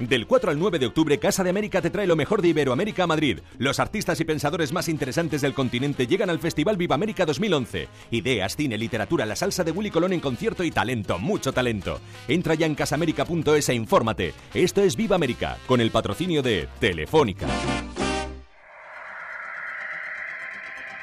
[0.00, 3.04] Del 4 al 9 de octubre, Casa de América te trae lo mejor de Iberoamérica
[3.04, 3.40] a Madrid.
[3.58, 7.86] Los artistas y pensadores más interesantes del continente llegan al Festival Viva América 2011.
[8.10, 12.00] Ideas, cine, literatura, la salsa de Willy Colón en concierto y talento, mucho talento.
[12.28, 14.32] Entra ya en casamérica.es e infórmate.
[14.54, 17.46] Esto es Viva América, con el patrocinio de Telefónica.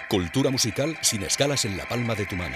[0.09, 2.55] Cultura musical sin escalas en la palma de tu mano.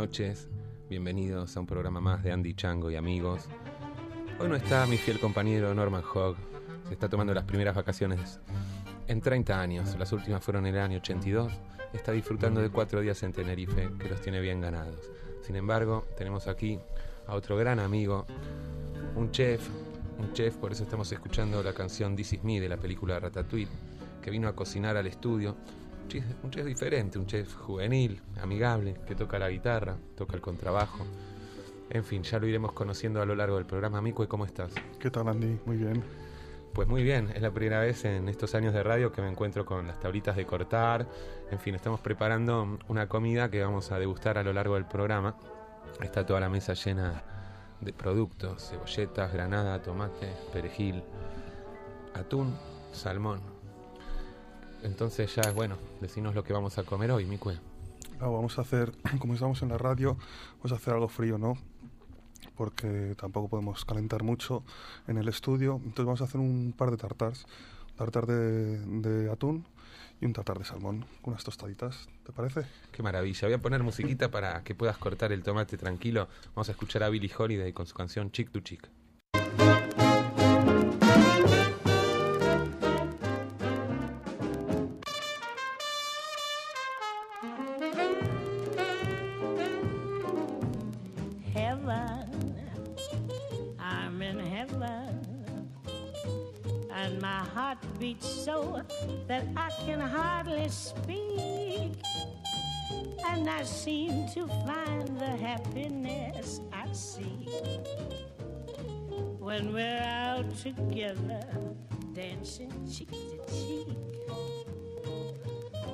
[0.00, 0.48] noches,
[0.88, 3.42] bienvenidos a un programa más de Andy Chango y amigos.
[4.38, 6.36] Hoy no está mi fiel compañero Norman Hogg,
[6.88, 8.40] se está tomando las primeras vacaciones
[9.08, 11.52] en 30 años, las últimas fueron en el año 82,
[11.92, 15.12] está disfrutando de cuatro días en Tenerife, que los tiene bien ganados.
[15.42, 16.78] Sin embargo, tenemos aquí
[17.26, 18.24] a otro gran amigo,
[19.16, 19.68] un chef,
[20.18, 23.68] un chef, por eso estamos escuchando la canción This Is Me de la película Ratatouille,
[24.22, 25.56] que vino a cocinar al estudio.
[26.10, 30.40] Un chef, un chef diferente, un chef juvenil, amigable, que toca la guitarra, toca el
[30.40, 31.06] contrabajo.
[31.88, 34.02] En fin, ya lo iremos conociendo a lo largo del programa.
[34.02, 34.72] Micue, ¿cómo estás?
[34.98, 35.60] ¿Qué tal, Andy?
[35.66, 36.02] Muy bien.
[36.74, 39.64] Pues muy bien, es la primera vez en estos años de radio que me encuentro
[39.64, 41.06] con las tablitas de cortar.
[41.52, 45.36] En fin, estamos preparando una comida que vamos a degustar a lo largo del programa.
[46.02, 47.22] Está toda la mesa llena
[47.80, 51.04] de productos, cebolletas, granada, tomate, perejil,
[52.14, 52.52] atún,
[52.90, 53.49] salmón.
[54.82, 57.58] Entonces ya, bueno, decinos lo que vamos a comer hoy, Micue.
[58.20, 60.16] Ah, vamos a hacer, como estamos en la radio,
[60.58, 61.54] vamos a hacer algo frío, ¿no?
[62.56, 64.62] Porque tampoco podemos calentar mucho
[65.06, 65.76] en el estudio.
[65.76, 67.46] Entonces vamos a hacer un par de tartars.
[67.90, 69.66] Un tartar de, de atún
[70.20, 72.08] y un tartar de salmón con unas tostaditas.
[72.24, 72.62] ¿Te parece?
[72.92, 73.48] Qué maravilla.
[73.48, 76.28] Voy a poner musiquita para que puedas cortar el tomate tranquilo.
[76.54, 78.88] Vamos a escuchar a Billie Holiday con su canción Chick to Chick.
[98.00, 98.82] Beats so
[99.28, 101.92] that I can hardly speak.
[103.26, 107.50] And I seem to find the happiness I seek
[109.38, 111.42] when we're out together,
[112.14, 113.98] dancing cheek to cheek.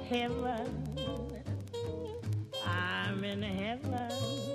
[0.08, 0.86] Heaven,
[2.64, 4.46] I'm in heaven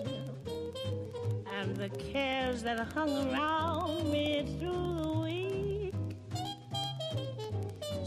[1.54, 5.11] and the cares that hung around me through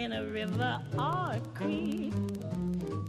[0.00, 2.14] in a river or a creek,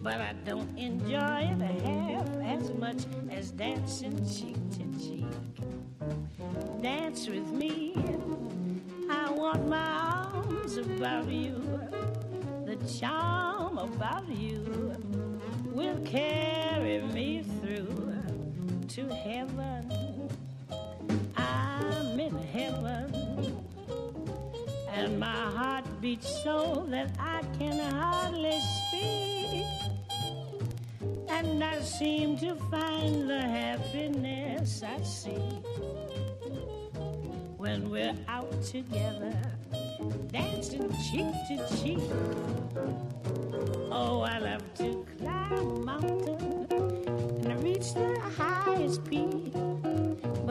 [0.03, 5.25] but I don't enjoy it half as much as dancing cheek to cheek.
[6.81, 7.95] Dance with me,
[9.09, 9.89] I want my
[10.33, 11.63] arms about you,
[12.65, 14.93] the charm about you
[15.63, 17.87] will carry me through
[18.89, 20.29] to heaven.
[21.37, 23.65] I'm in heaven,
[24.89, 29.65] and my heart beats so that I can hardly speak.
[31.29, 35.61] And I seem to find the happiness I see
[37.57, 39.37] when we're out together,
[40.31, 41.99] dancing cheek to cheek.
[43.91, 46.67] Oh, I love to climb a mountain
[47.45, 49.53] and reach the highest peak,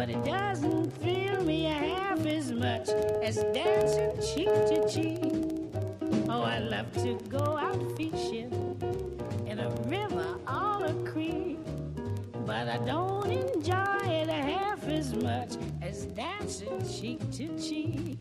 [0.01, 2.89] but it doesn't thrill me half as much
[3.23, 5.21] as dancing cheek to cheek.
[6.27, 8.51] Oh, I love to go out fishing
[9.47, 11.59] in a river or a creek,
[12.47, 18.17] but I don't enjoy it half as much as dancing cheek to cheek.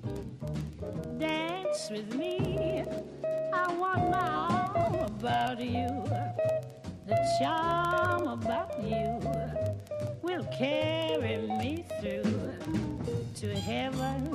[1.18, 2.84] Dance with me,
[3.54, 5.88] I want my all about you.
[7.08, 9.59] The charm about you
[10.30, 12.54] will carry me through
[13.34, 14.30] to heaven.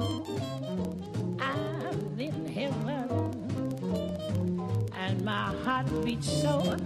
[1.39, 3.31] I'm in heaven
[4.97, 6.77] and my heart beats so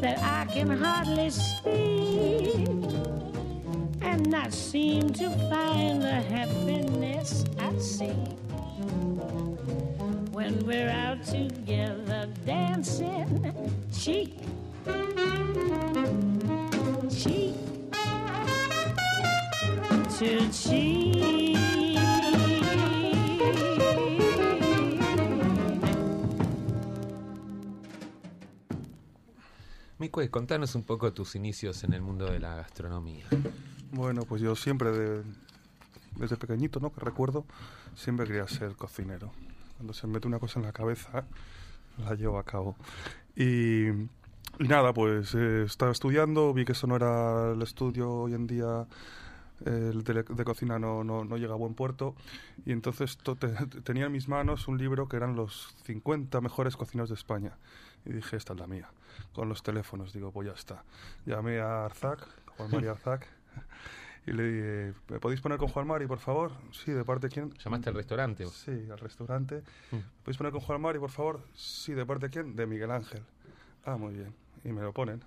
[0.00, 2.66] that I can hardly speak.
[4.00, 8.16] And not seem to find the happiness I seek
[10.32, 13.54] when we're out together dancing
[13.92, 14.34] cheek
[20.18, 21.56] to cheek.
[29.98, 33.24] Micue, contanos un poco tus inicios en el mundo de la gastronomía.
[33.92, 35.22] Bueno, pues yo siempre, de-
[36.16, 36.92] desde pequeñito, ¿no?
[36.92, 37.46] Que recuerdo,
[37.94, 39.32] siempre quería ser cocinero.
[39.78, 41.24] Cuando se me mete una cosa en la cabeza,
[41.98, 42.76] la llevo a cabo.
[43.34, 44.08] Y, y
[44.58, 48.86] nada, pues eh, estaba estudiando, vi que eso no era el estudio hoy en día.
[49.64, 52.14] El de, de cocina no, no, no llega a buen puerto
[52.66, 53.48] y entonces to- te-
[53.82, 57.56] tenía en mis manos un libro que eran los 50 mejores cocineros de España
[58.04, 58.90] y dije, esta es la mía,
[59.32, 60.84] con los teléfonos, digo, pues ya está.
[61.24, 63.26] Llamé a Arzac, Juan María Arzac,
[64.26, 66.52] y le dije, ¿me podéis poner con Juan Mari, por favor?
[66.72, 67.54] Sí, ¿de parte de quién?
[67.54, 68.44] ¿Llamaste al restaurante?
[68.44, 68.52] vos?
[68.54, 69.62] Sí, al restaurante.
[69.90, 69.96] Mm.
[69.96, 71.40] ¿Me podéis poner con Juan Mari, por favor?
[71.54, 72.56] Sí, ¿de parte de quién?
[72.56, 73.22] De Miguel Ángel.
[73.84, 74.34] Ah, muy bien.
[74.64, 75.22] Y me lo ponen.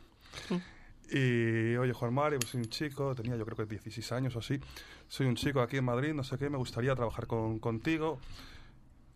[1.11, 4.39] Y, oye, Juan Mari, pues soy un chico, tenía yo creo que 16 años o
[4.39, 4.59] así.
[5.07, 8.19] Soy un chico aquí en Madrid, no sé qué, me gustaría trabajar con, contigo.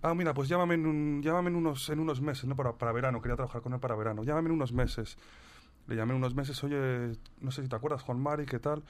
[0.02, 2.56] Ah, mira, pues llámame en, llámame en, unos, en unos meses, ¿no?
[2.56, 4.24] Para, para verano, quería trabajar con él para verano.
[4.24, 5.18] Llámame en unos meses.
[5.88, 8.84] Le llamé en unos meses, oye, no sé si te acuerdas, Juan Mari, ¿qué tal?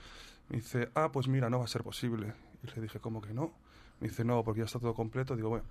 [0.50, 2.33] Me dice, ah, pues mira, no va a ser posible.
[2.63, 3.51] Y le dije, ¿cómo que no?
[4.00, 5.35] Me dice, no, porque ya está todo completo.
[5.35, 5.65] Digo, bueno,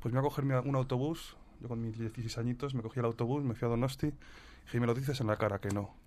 [0.00, 1.36] pues me voy a cogerme un autobús.
[1.60, 4.12] Yo con mis 16 añitos me cogí el autobús, me fui a Donosti.
[4.72, 6.01] Y me lo dices en la cara que no.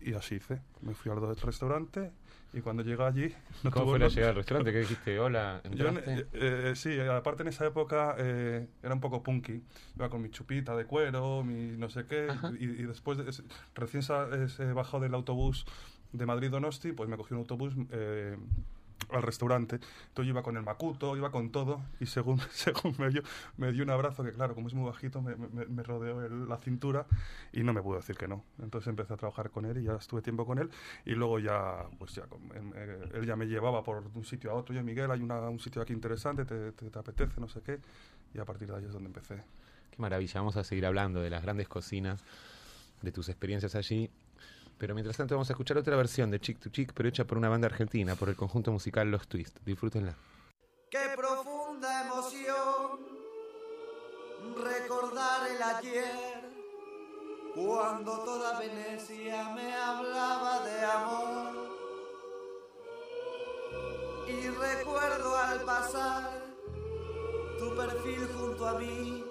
[0.00, 0.60] Y así hice.
[0.82, 2.10] Me fui al restaurante
[2.52, 3.34] y cuando llegué allí...
[3.62, 4.72] no ¿Cómo fue la llegada al restaurante?
[4.72, 5.18] ¿Qué dijiste?
[5.20, 9.62] Hola, yo, eh, eh, sí, aparte en esa época eh, era un poco punky.
[9.96, 12.28] Iba con mi chupita de cuero, mi no sé qué.
[12.58, 13.24] Y, y después, de,
[13.74, 14.02] recién
[14.44, 15.64] es- he bajado del autobús
[16.12, 18.36] de Madrid-Donosti, pues me cogí un autobús eh,
[19.10, 19.76] al restaurante.
[19.76, 21.80] Entonces yo iba con el macuto, iba con todo.
[22.00, 23.22] Y según, según me, dio,
[23.56, 25.34] me dio un abrazo, que claro, como es muy bajito, me,
[25.82, 27.06] rodeó la cintura
[27.52, 28.44] y no me pudo decir que no.
[28.62, 30.70] Entonces empecé a trabajar con él y ya estuve tiempo con él.
[31.04, 32.24] Y luego ya, pues ya,
[32.54, 34.74] em, eh, él ya me llevaba por un sitio a otro.
[34.74, 37.80] Yo, Miguel, hay una- un sitio aquí interesante, te, te- te apetece, no sé qué.
[38.34, 39.36] Y a partir de ahí es donde empecé.
[39.90, 42.22] Qué maravilla, vamos a seguir hablando de las grandes cocinas,
[43.02, 44.10] de tus experiencias allí.
[44.80, 47.36] Pero mientras tanto vamos a escuchar otra versión de Chick to Chick, pero hecha por
[47.36, 49.58] una banda argentina, por el conjunto musical Los Twist.
[49.62, 50.16] Disfrútenla.
[50.90, 52.98] Qué profunda emoción
[54.56, 56.48] recordar el ayer,
[57.54, 61.70] cuando toda Venecia me hablaba de amor.
[64.28, 66.42] Y recuerdo al pasar
[67.58, 69.24] tu perfil junto a mí,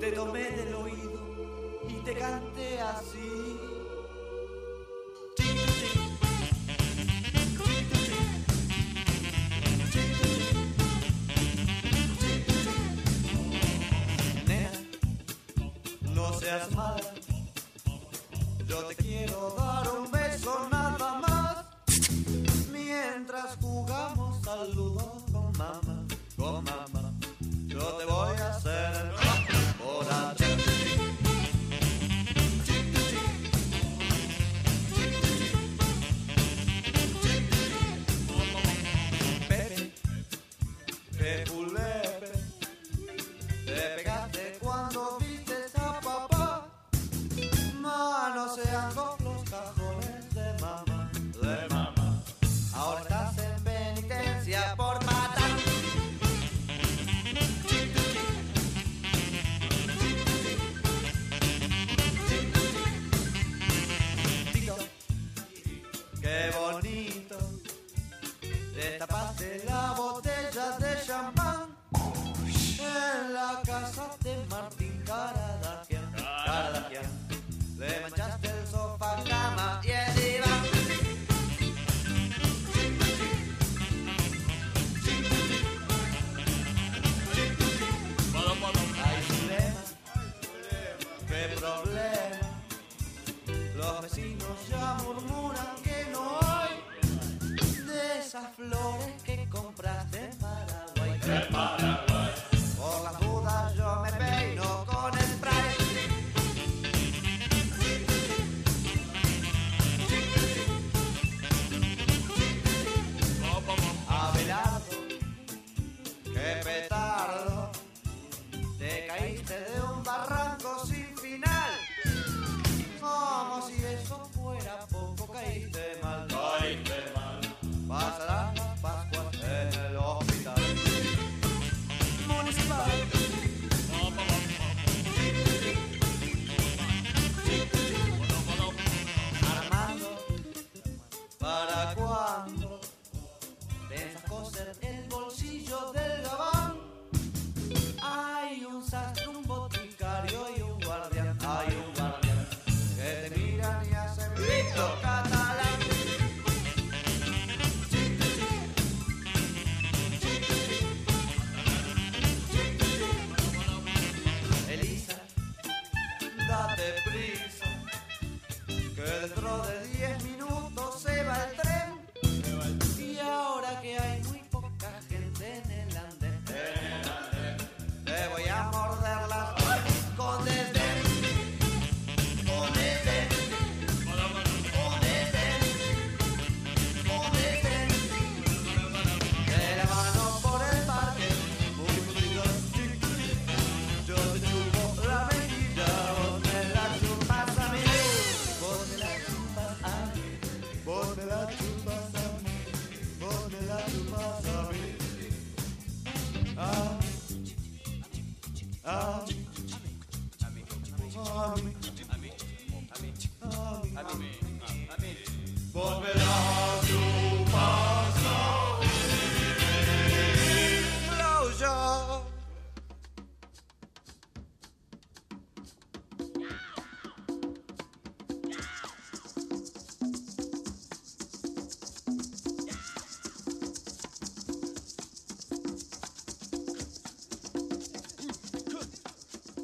[0.00, 1.20] te tomé del oído
[1.88, 3.69] y te canté así.
[16.40, 17.12] Seas mala.
[18.66, 21.56] Yo te quiero dar un beso nada más.
[22.72, 24.89] Mientras jugamos al ludo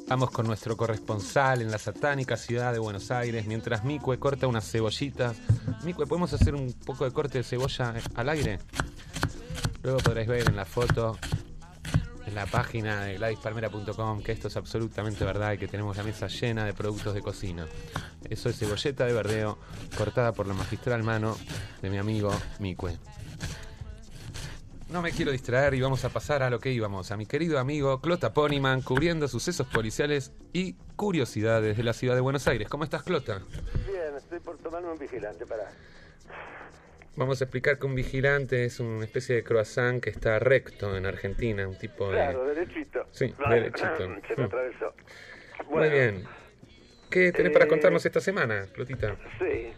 [0.09, 4.71] Vamos con nuestro corresponsal en la satánica ciudad de Buenos Aires, mientras Micue corta unas
[4.71, 5.35] cebollitas.
[5.83, 8.59] Micue, ¿podemos hacer un poco de corte de cebolla al aire?
[9.83, 11.17] Luego podréis ver en la foto,
[12.25, 16.27] en la página de gladispalmera.com, que esto es absolutamente verdad y que tenemos la mesa
[16.27, 17.67] llena de productos de cocina.
[18.29, 19.57] Eso es cebolleta de verdeo,
[19.97, 21.35] cortada por la magistral mano
[21.81, 22.97] de mi amigo Micue.
[24.89, 27.59] No me quiero distraer y vamos a pasar a lo que íbamos, a mi querido
[27.59, 32.69] amigo Clota Ponyman, cubriendo sucesos policiales y curiosidades de la ciudad de Buenos Aires.
[32.69, 33.41] ¿Cómo estás, Clota?
[33.85, 35.69] Bien, estoy por tomarme un vigilante, para.
[37.17, 41.05] Vamos a explicar que un vigilante es una especie de croissant que está recto en
[41.05, 42.13] Argentina, un tipo de...
[42.13, 43.07] Claro, derechito.
[43.11, 43.97] Sí, derechito.
[44.27, 45.73] Se me Mm.
[45.73, 46.23] Muy bien.
[47.09, 49.15] ¿Qué tenés para eh, contarnos esta semana, Clotita?
[49.39, 49.73] Sí.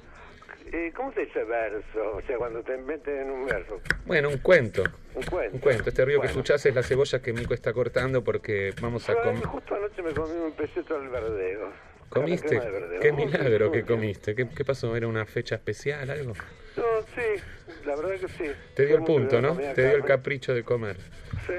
[0.72, 2.16] Eh, ¿Cómo se dice verso?
[2.18, 3.82] O sea, cuando te meten en un verso.
[4.06, 4.84] Bueno, un cuento.
[5.16, 5.56] Un cuento.
[5.56, 5.90] Un cuento.
[5.90, 9.44] Este río que escuchás es la cebolla que Mico está cortando porque vamos a comer...
[9.46, 11.72] Justo anoche me comí un peseto al verdeo.
[12.10, 12.60] ¿Comiste?
[13.02, 14.36] Qué milagro que comiste.
[14.36, 14.96] ¿Qué, qué pasó?
[14.96, 16.34] ¿Era una fecha especial, algo?
[16.78, 16.84] No,
[17.16, 17.42] sí,
[17.86, 18.52] la verdad que sí.
[18.76, 19.56] Te dio el punto, ¿no?
[19.56, 20.98] Te dio el capricho de comer.
[21.48, 21.54] Sí.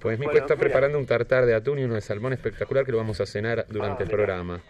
[0.00, 0.64] Pues Mico Bueno, está mira.
[0.66, 3.66] preparando un tartar de atún y uno de salmón espectacular que lo vamos a cenar
[3.68, 4.60] durante Ah, el programa.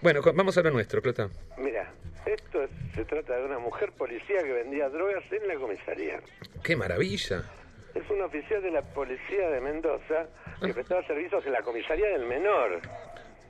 [0.00, 1.28] Bueno, vamos a lo nuestro, Clota.
[1.58, 1.92] Mira,
[2.26, 6.20] esto es- se trata de una mujer policía que vendía drogas en la comisaría.
[6.62, 7.42] ¡Qué maravilla!
[7.94, 10.26] Es un oficial de la policía de Mendoza
[10.64, 12.80] que prestaba servicios en la comisaría del menor.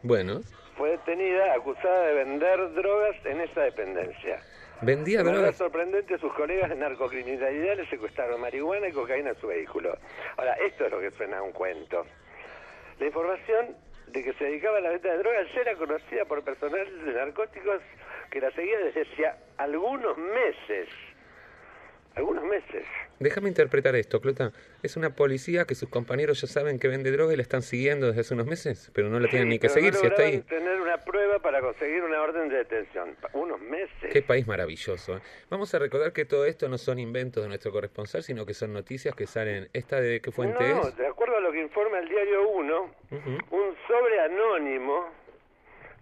[0.02, 0.40] Bueno,
[0.76, 4.40] Fue detenida acusada de vender drogas en esa dependencia.
[4.80, 5.56] vendía drogas.
[5.56, 9.94] sorprendente, sus colegas de narcocriminalidad le secuestraron marihuana y cocaína en su vehículo.
[10.38, 12.06] Ahora, esto es lo que suena a un cuento.
[12.98, 16.42] La información de que se dedicaba a la venta de drogas ya era conocida por
[16.42, 17.82] personal de narcóticos
[18.30, 20.88] que la seguía desde hacía algunos meses.
[22.16, 22.84] Algunos meses.
[23.20, 24.52] Déjame interpretar esto, Clota.
[24.82, 28.08] Es una policía que sus compañeros ya saben que vende droga y la están siguiendo
[28.08, 30.22] desde hace unos meses, pero no la tienen Sí, ni que seguir no si está
[30.22, 30.40] ahí.
[30.40, 33.14] tener una prueba para conseguir una orden de detención.
[33.32, 34.10] Unos meses.
[34.12, 35.18] Qué país maravilloso.
[35.18, 35.20] ¿eh?
[35.50, 38.72] Vamos a recordar que todo esto no son inventos de nuestro corresponsal, sino que son
[38.72, 39.68] noticias que salen.
[39.72, 40.96] ¿Esta de qué fuente no, es?
[40.96, 42.80] de acuerdo a lo que informa el diario 1,
[43.12, 43.30] Ujú.
[43.56, 45.08] un sobre anónimo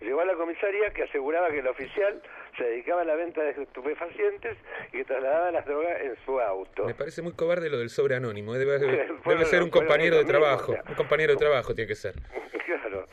[0.01, 2.23] llegó a la comisaría que aseguraba que el oficial
[2.57, 4.57] se dedicaba a la venta de estupefacientes
[4.89, 6.85] y que trasladaba las drogas en su auto.
[6.85, 8.55] Me parece muy cobarde lo del sobre anónimo.
[8.55, 8.59] ¿eh?
[8.59, 10.73] Debe, ser un compañero de trabajo.
[10.73, 10.85] o sea.
[10.89, 12.15] Un compañero de trabajo tiene que ser.
[12.67, 13.07] claro.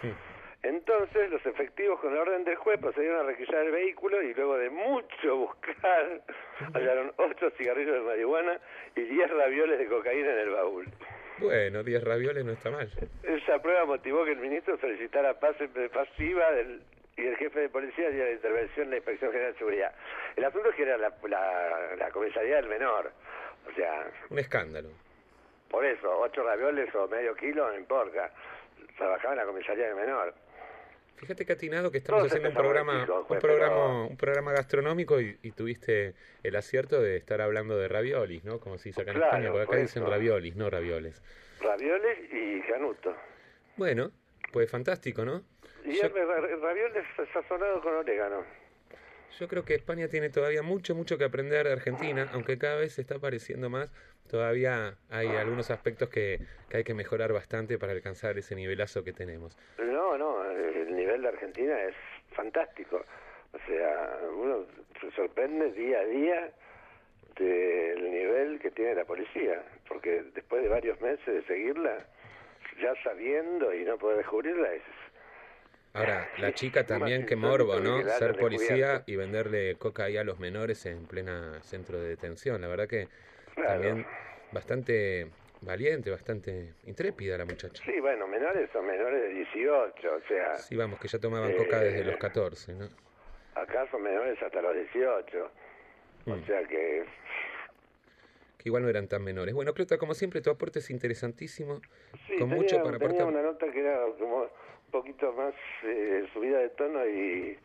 [0.65, 4.57] Entonces los efectivos con la orden del juez procedieron a requisar el vehículo y luego
[4.57, 6.21] de mucho buscar
[6.73, 8.59] hallaron ocho cigarrillos de marihuana
[8.95, 10.85] y 10 ravioles de cocaína en el baúl.
[11.39, 12.89] Bueno, 10 ravioles no está mal.
[13.23, 16.81] Esa prueba motivó que el ministro solicitara pase pasiva del,
[17.17, 19.93] y el jefe de policía diera la intervención de la Inspección General de Seguridad.
[20.35, 23.11] El asunto es que era la, la, la comisaría del menor.
[23.69, 24.89] O sea, Un escándalo.
[25.69, 28.31] por eso, ocho ravioles o medio kilo, no importa.
[28.97, 30.33] Trabajaba en la comisaría del menor.
[31.17, 35.37] Fíjate que atinado que estamos haciendo un programa, un programa, pero- un programa gastronómico y,
[35.43, 38.59] y tuviste el acierto de estar hablando de raviolis, ¿no?
[38.59, 40.11] Como se dice acá en Claro, España, porque acá por dicen eso.
[40.11, 41.23] raviolis, no ravioles.
[41.61, 43.15] Ravioles y canuto.
[43.77, 44.11] Bueno,
[44.51, 45.41] pues fantástico, ¿no?
[45.85, 48.43] Y Yo- ravioles sazonados con orégano.
[49.39, 52.93] Yo creo que España tiene todavía mucho, mucho que aprender de Argentina, aunque cada vez
[52.93, 53.91] se está pareciendo más.
[54.29, 56.39] Todavía hay algunos aspectos que,
[56.69, 59.57] que hay que mejorar bastante para alcanzar ese nivelazo que tenemos.
[59.77, 61.95] No, no, el nivel de Argentina es
[62.31, 63.03] fantástico.
[63.53, 64.65] O sea, uno
[64.99, 66.51] se sorprende día a día
[67.37, 71.97] del nivel que tiene la policía, porque después de varios meses de seguirla,
[72.81, 74.81] ya sabiendo y no poder descubrirla, es
[75.95, 78.03] Ahora, la chica también, qué morbo, ¿no?
[78.03, 82.61] Ser policía y venderle coca ahí a los menores en plena centro de detención.
[82.61, 83.07] La verdad que
[83.55, 84.05] también
[84.51, 85.27] bastante
[85.61, 87.81] valiente, bastante intrépida la muchacha.
[87.85, 91.55] Sí, bueno, menores son menores de 18, o sea, Sí, vamos, que ya tomaban Eh,
[91.55, 92.89] coca desde los 14, ¿no?
[93.55, 95.49] acá son menores hasta los 18.
[96.27, 96.45] O Mm.
[96.45, 97.05] sea que
[98.57, 99.53] Que igual no eran tan menores.
[99.53, 101.81] Bueno, Clota, como siempre, tu aporte es interesantísimo,
[102.27, 103.27] Sí, con tenía, mucho para tenía aportar.
[103.27, 104.49] una nota que era como
[104.95, 105.53] poquito más
[105.83, 107.57] eh, subida de tono y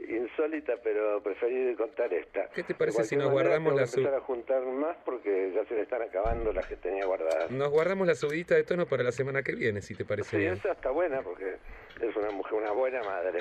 [0.00, 2.48] insólita, pero preferí contar esta.
[2.54, 5.64] ¿Qué te parece si nos guardamos la que su- empezar a juntar más porque ya
[5.66, 7.50] se me están acabando las que tenía guardadas.
[7.50, 10.42] Nos guardamos la subidita de tono para la semana que viene, si te parece Sí,
[10.42, 10.54] bien.
[10.54, 11.56] esa está buena porque
[12.00, 13.40] es una mujer, una buena madre.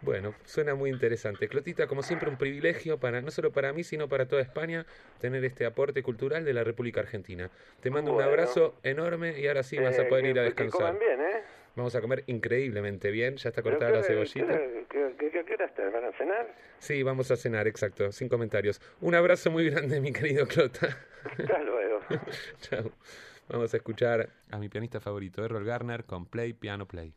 [0.00, 1.48] Bueno, suena muy interesante.
[1.48, 4.86] Clotita, como siempre, un privilegio para no solo para mí, sino para toda España,
[5.20, 7.50] tener este aporte cultural de la República Argentina.
[7.80, 10.42] Te mando un abrazo enorme y ahora sí vas a Eh, poder que- ir a
[10.42, 10.80] que descansar.
[10.80, 11.42] coman bien, ¿eh?
[11.78, 13.36] Vamos a comer increíblemente bien.
[13.36, 14.58] Ya está cortada la ¿qué- cebollita.
[14.90, 15.92] ¿Qué, hora estás?
[15.92, 16.52] ¿Van a cenar?
[16.80, 18.10] Sí, vamos a cenar, exacto.
[18.10, 18.80] Sin comentarios.
[19.00, 20.88] Un abrazo muy grande, mi querido Clota.
[21.24, 22.00] Hasta luego.
[22.60, 22.90] Chao.
[23.48, 27.14] Vamos a escuchar a mi pianista favorito, Errol Garner, con Play Piano Play.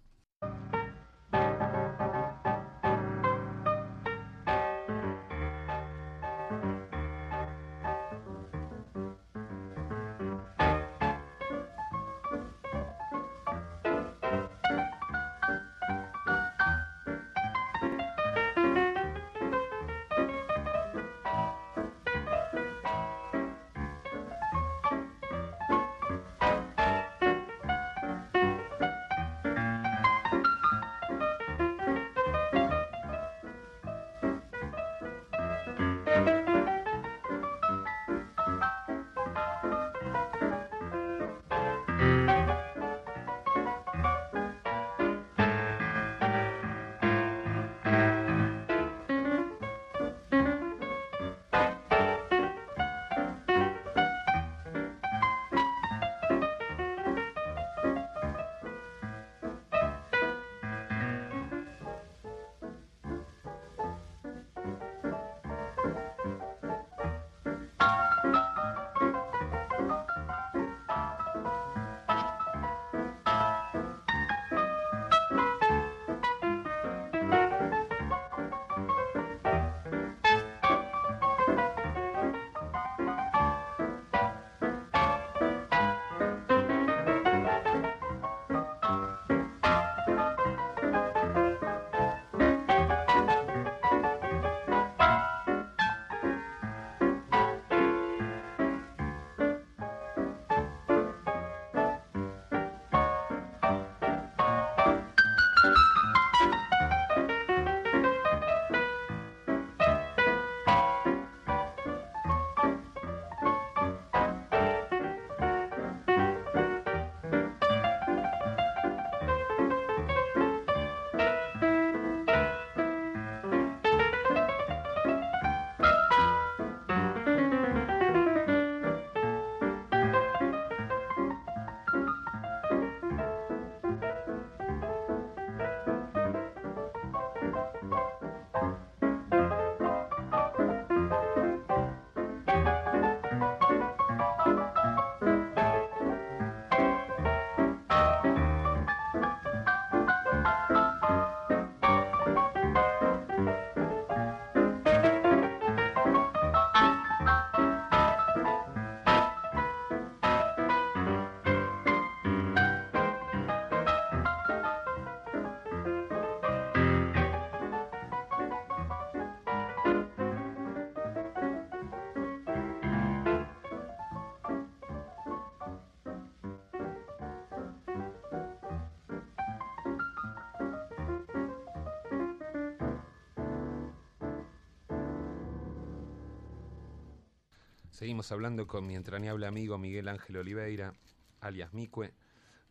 [188.02, 190.96] Seguimos hablando con mi entrañable amigo Miguel Ángel Oliveira,
[191.40, 192.12] alias Micue.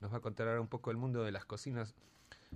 [0.01, 1.95] Nos va a contar ahora un poco el mundo de las cocinas.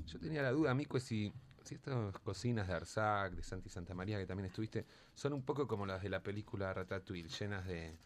[0.07, 1.33] Yo tenía la duda, Micue, si,
[1.63, 5.69] si estas cocinas de Arzac, de Santi Santa María, que también estuviste, son un poco
[5.69, 7.97] como las de la película Ratatouille, llenas de,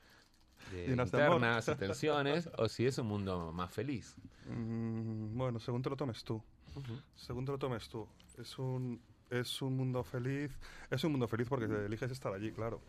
[0.71, 4.17] de internas tensiones, o si es un mundo más feliz.
[4.51, 6.45] Mm, bueno, según te lo tomes tú.
[7.17, 8.07] Según te lo tomes tú.
[8.37, 9.01] Es un,
[9.31, 10.51] es un mundo feliz.
[10.91, 12.81] Es un mundo feliz porque eliges estar allí, claro.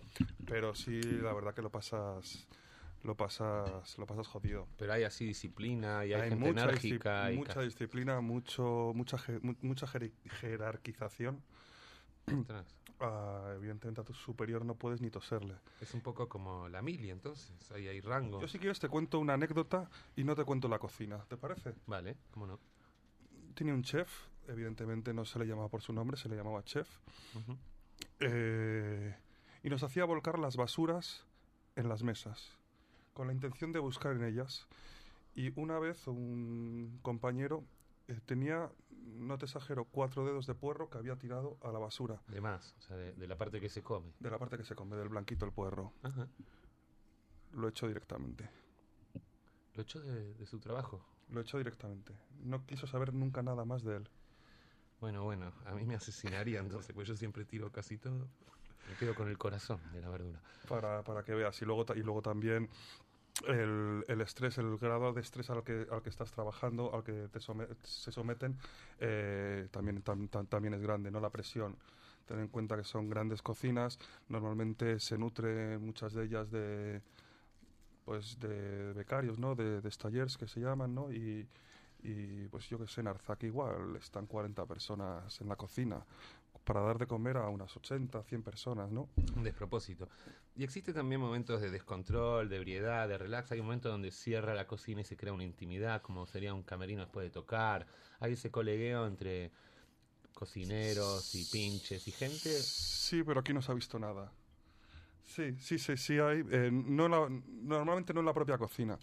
[0.50, 2.48] Pero sí, la verdad que lo pasas.
[3.04, 4.68] Lo pasas, lo pasas jodido.
[4.78, 7.30] Pero hay así disciplina y hay, gente mucha, enérgica.
[7.30, 9.18] disci- y mucha disciplina, mucho, mucha,
[9.62, 11.42] mucha jeri- jerarquización.
[13.02, 15.56] Ah, evidentemente a tu superior no puedes ni toserle.
[15.80, 17.72] Es un poco como la mili, entonces.
[17.72, 18.42] Ahí hay rango.
[18.42, 21.76] Yo si quieres te cuento una anécdota y no te cuento la cocina, ¿te parece?
[21.88, 22.60] Vale, cómo no.
[23.56, 24.10] Tenía un chef,
[24.50, 26.90] evidentemente no se le llamaba por su nombre, se le llamaba chef.
[27.36, 27.58] Ujú.
[28.20, 29.16] Eh,
[29.64, 31.26] y nos hacía volcar las basuras
[31.76, 32.58] en las mesas,
[33.14, 34.68] con la intención de buscar en ellas.
[35.36, 37.64] Y una vez un compañero
[38.08, 38.72] eh, tenía,
[39.18, 42.76] no te exagero, cuatro dedos de puerro que había tirado a la basura, De más,
[42.80, 44.12] o sea, de, de la parte que se come.
[44.20, 45.94] de la parte que se come, del blanquito el puerro.
[46.04, 46.28] Ajá.
[47.54, 48.50] Lo he hecho directamente.
[49.76, 51.06] Lo echó de, de su trabajo.
[51.30, 52.14] Lo he hecho directamente.
[52.44, 54.10] No quiso saber nunca nada más de él.
[55.00, 58.28] Bueno, bueno, a mí me asesinaría entonces, pues yo siempre tiro casi todo.
[58.88, 60.40] Me quedo con el corazón de la verdura.
[60.68, 61.62] para, para que veas.
[61.62, 62.70] Y luego, y luego también
[63.48, 67.30] el, el estrés, el grado de estrés al que, al que estás trabajando, al que
[67.30, 68.58] te se someten,
[69.00, 71.20] eh, también, tam- tam- también es grande, ¿no?
[71.22, 71.78] La presión.
[72.28, 77.02] Ten en cuenta que son grandes cocinas, normalmente se nutre muchas de ellas de
[78.06, 79.56] pues de becarios, ¿no?
[79.56, 81.12] De, de stallers que se llaman, ¿no?
[81.12, 81.48] Y,
[82.04, 86.06] y pues yo que sé, en Arzac igual están 40 personas en la cocina
[86.64, 89.10] para dar de comer a unas 80, 100 personas, ¿no?
[89.36, 90.08] Un despropósito.
[90.56, 93.52] Y existe también momentos de descontrol, de ebriedad, de relax.
[93.52, 97.02] Hay momentos donde cierra la cocina y se crea una intimidad, como sería un camerino
[97.02, 97.88] después de tocar.
[98.20, 99.52] Hay ese colegueo entre
[100.34, 102.50] cocineros y pinches y gente.
[102.62, 104.32] Sí, pero aquí no se ha visto nada.
[105.26, 106.44] Sí, sí, sí, sí hay.
[106.52, 108.98] eh, no la- normalmente no en la propia cocina,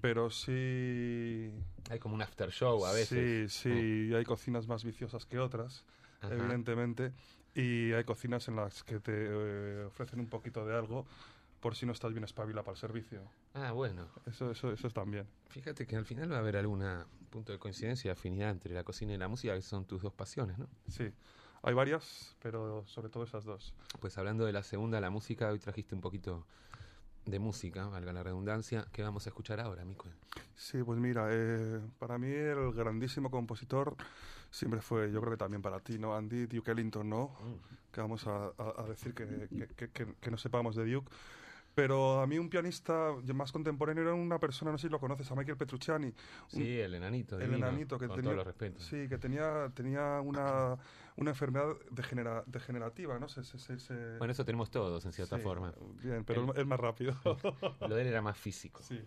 [0.00, 1.50] pero sí.
[1.90, 3.52] Hay como un after show a veces.
[3.52, 3.70] Sí,
[4.08, 5.84] sí, hay cocinas más viciosas que otras,
[6.20, 6.34] Ajá.
[6.34, 7.12] evidentemente.
[7.54, 11.06] Y hay cocinas en las que te eh, ofrecen un poquito de algo
[11.60, 13.20] por si no estás bien espabila para el servicio.
[13.54, 14.08] Ah, bueno.
[14.26, 15.26] Eso, eso, eso es también.
[15.48, 16.82] Fíjate que al final va a haber algún
[17.28, 20.12] punto de coincidencia y afinidad entre la cocina y la música, que son tus dos
[20.12, 20.68] pasiones, ¿no?
[20.88, 21.12] Sí,
[21.62, 23.74] hay varias, pero sobre todo esas dos.
[24.00, 26.46] Pues hablando de la segunda, la música, hoy trajiste un poquito
[27.26, 30.06] de música, valga la redundancia, que vamos a escuchar ahora, Mico.
[30.56, 33.96] Sí, pues mira, eh, para mí el grandísimo compositor
[34.50, 36.14] siempre fue, yo creo que también para ti, ¿no?
[36.16, 37.36] Andy Duke Ellington, ¿no?
[37.92, 41.10] Que vamos a, a- a decir que, que- que- que- que no sepamos de Duke.
[41.74, 45.30] Pero a mí un pianista más contemporáneo era una persona, no sé si lo conoces,
[45.30, 46.06] a Michael Petrucciani.
[46.08, 46.14] un-
[46.48, 47.36] Sí, el enanito.
[47.38, 48.44] el divino, enanito que con tenía.
[48.78, 50.76] Sí, que tenía, tenía una,
[51.16, 53.28] una enfermedad degenera- degenerativa, ¿no?
[53.28, 55.72] Se, se- se- Bueno, eso tenemos todos, en cierta Sí, forma.
[56.02, 57.14] Bien, pero es más rápido.
[57.88, 58.82] Lo de él era más físico.
[58.82, 59.00] Sí.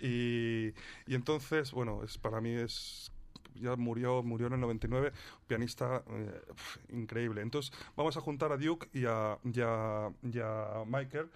[0.00, 0.74] Y,
[1.10, 3.10] y entonces, bueno, es, para mí es
[3.54, 7.40] ya murió, murió en el 99, un pianista eh, pf, increíble.
[7.40, 11.28] Entonces, vamos a juntar a Duke y a, y a- y a Michael.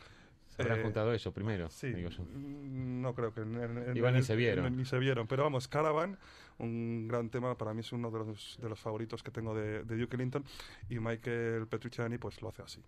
[0.59, 2.25] Se habrán Eh, juntado ellos primero, Sí, digo yo.
[2.25, 3.43] mm, no creo que...
[3.43, 4.77] en- en- Igual ni se vieron.
[4.77, 6.19] ni se vieron, pero vamos, Caravan,
[6.59, 9.85] un gran tema, para mí es uno de los, de los favoritos que tengo de,
[9.85, 10.45] de Duke Ellington,
[10.91, 12.83] y Michael Petrucciani pues lo hace así.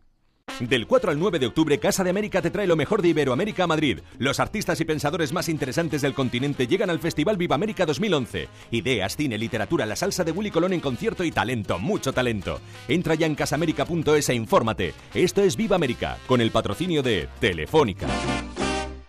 [0.61, 3.65] Del 4 al 9 de octubre, Casa de América te trae lo mejor de Iberoamérica
[3.65, 4.01] a Madrid.
[4.19, 8.49] Los artistas y pensadores más interesantes del continente llegan al Festival Viva América 2011.
[8.71, 12.61] Ideas, cine, literatura, la salsa de Willy Colón en concierto y talento, mucho talento.
[12.89, 14.93] Entra ya en casamérica.es e infórmate.
[15.15, 18.07] Esto es Viva América, con el patrocinio de Telefónica.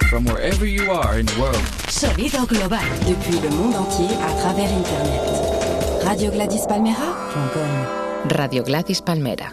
[0.10, 1.60] From wherever you are in the world.
[1.90, 2.86] Sonido global.
[3.08, 5.22] Depuis le monde entier à travers Internet.
[6.04, 9.52] RadioGladysPalmera.com Radio Gladys Palmera.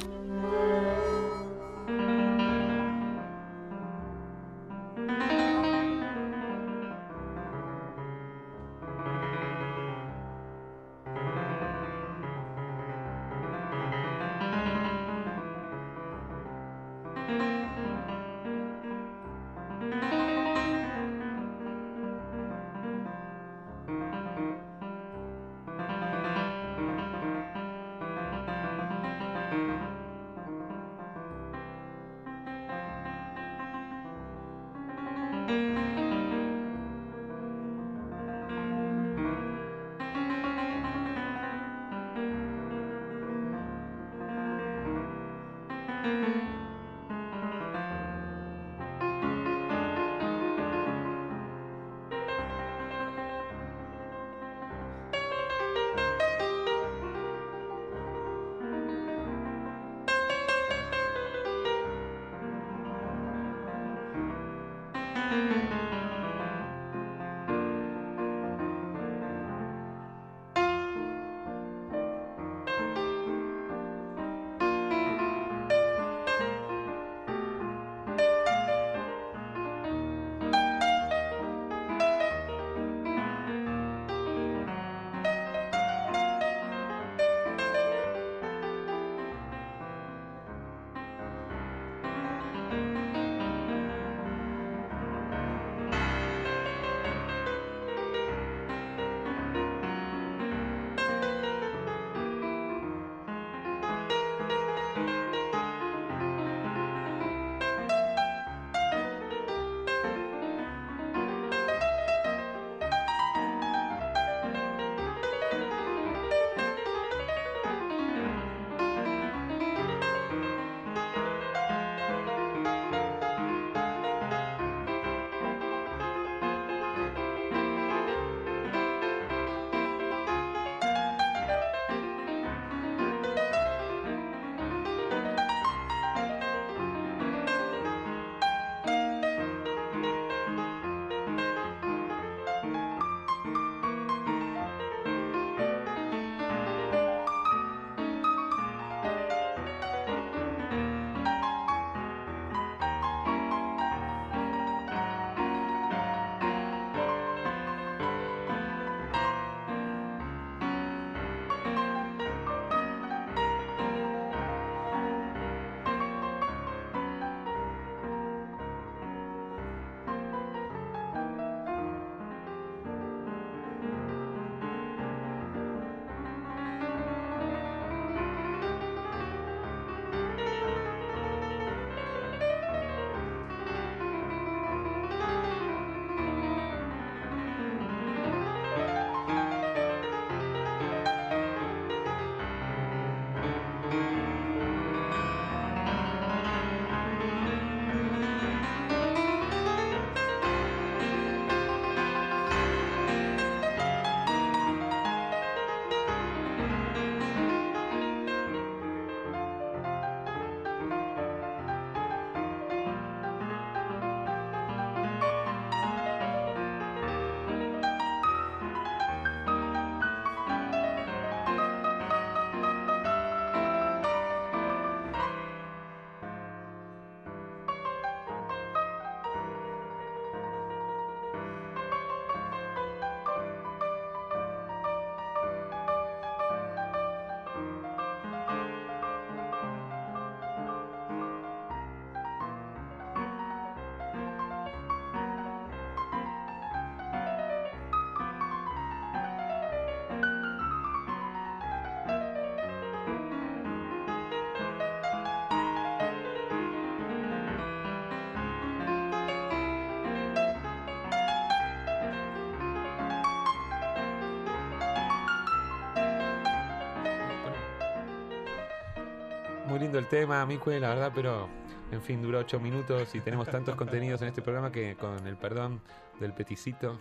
[269.88, 271.48] Lindo el tema, Micue, la verdad, pero
[271.90, 275.38] en fin, duró ocho minutos y tenemos tantos contenidos en este programa que con el
[275.38, 275.80] perdón
[276.20, 276.98] del Peticito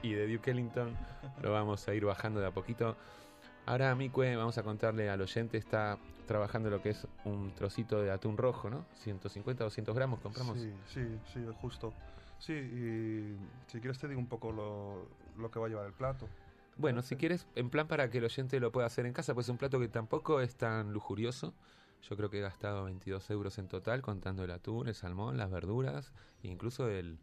[0.00, 0.96] y de Duke Ellington
[1.42, 2.96] lo vamos a ir bajando de a poquito.
[3.66, 8.10] Ahora, Micue, vamos a contarle al oyente, está trabajando lo que es un trocito de
[8.10, 8.86] atún rojo, ¿no?
[8.94, 10.58] 150, 200 gramos compramos.
[10.58, 11.92] Sí, sí, sí, justo.
[12.38, 15.92] Sí, y si quieres te digo un poco lo, lo que va a llevar el
[15.92, 16.26] plato.
[16.78, 19.44] Bueno, si quieres, en plan para que el oyente lo pueda hacer en casa, pues
[19.44, 21.52] es un plato que tampoco es tan lujurioso.
[22.08, 25.50] Yo creo que he gastado 22 euros en total, contando el atún, el salmón, las
[25.50, 26.12] verduras
[26.42, 27.18] e incluso el,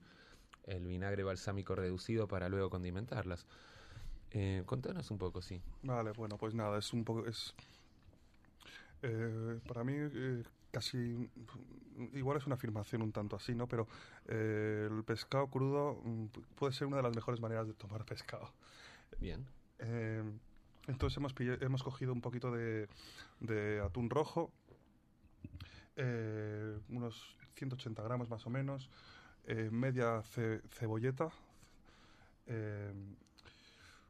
[0.63, 3.45] el vinagre balsámico reducido para luego condimentarlas.
[4.31, 5.61] Eh, contanos un poco, sí.
[5.83, 7.25] Vale, bueno, pues nada, es un poco...
[7.25, 7.53] Es,
[9.01, 11.29] eh, para mí eh, casi...
[12.13, 13.67] Igual es una afirmación un tanto así, ¿no?
[13.67, 13.87] Pero
[14.27, 18.53] eh, el pescado crudo mm, puede ser una de las mejores maneras de tomar pescado.
[19.19, 19.45] Bien.
[19.79, 20.23] Eh,
[20.87, 22.87] entonces hemos, hemos cogido un poquito de,
[23.39, 24.51] de atún rojo,
[26.01, 28.89] eh, unos 180 gramos más o menos,
[29.43, 31.29] eh, media ce- cebolleta,
[32.47, 32.93] eh,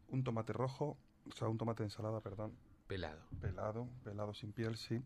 [0.09, 0.97] un tomate rojo,
[1.27, 2.53] o sea, un tomate de ensalada, perdón.
[2.87, 3.19] Pelado.
[3.41, 5.01] Pelado, pelado sin piel, sí.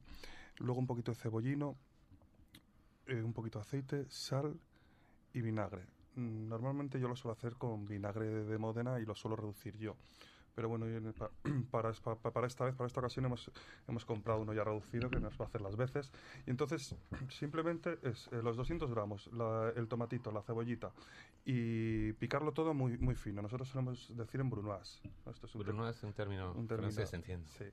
[0.59, 1.75] Luego un poquito de cebollino,
[3.07, 4.59] un poquito de aceite, sal
[5.33, 5.83] y vinagre.
[6.15, 9.77] Mm, Normalmente yo lo suelo hacer con vinagre de, de Módena y lo suelo reducir
[9.77, 9.95] yo.
[10.55, 10.85] Pero bueno,
[11.71, 13.51] para, es- pa- para esta vez, para esta ocasión, hemos,
[13.87, 16.11] hemos comprado uno ya reducido que nos va a hacer las veces.
[16.45, 16.95] Y entonces,
[17.29, 20.91] simplemente es eh, los 200 gramos, la- el tomatito, la cebollita
[21.45, 23.41] y picarlo todo muy, muy fino.
[23.41, 25.01] Nosotros solemos decir en brunoise.
[25.25, 25.31] ¿no?
[25.31, 27.49] Esto es un Bruno es un término un término, francés, entiendo.
[27.57, 27.65] Sí.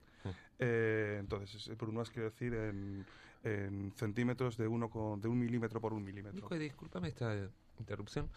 [0.58, 3.04] Eh, entonces, es- brunoise quiere decir en,
[3.44, 6.34] en centímetros de uno con, de un milímetro por un milímetro.
[6.34, 8.28] Nico, discúlpame esta interrupción.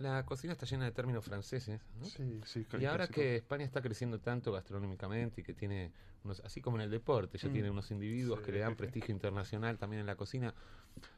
[0.00, 2.06] La cocina está llena de términos franceses, ¿no?
[2.06, 2.66] Sí, sí.
[2.80, 5.92] Y ahora que España está creciendo tanto gastronómicamente y que tiene
[6.24, 7.52] unos, así como en el deporte, ya Mm.
[7.52, 10.54] tiene unos individuos Sí, que le dan sí, prestigio internacional también en la cocina,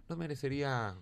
[0.08, 0.96] ¿no merecería,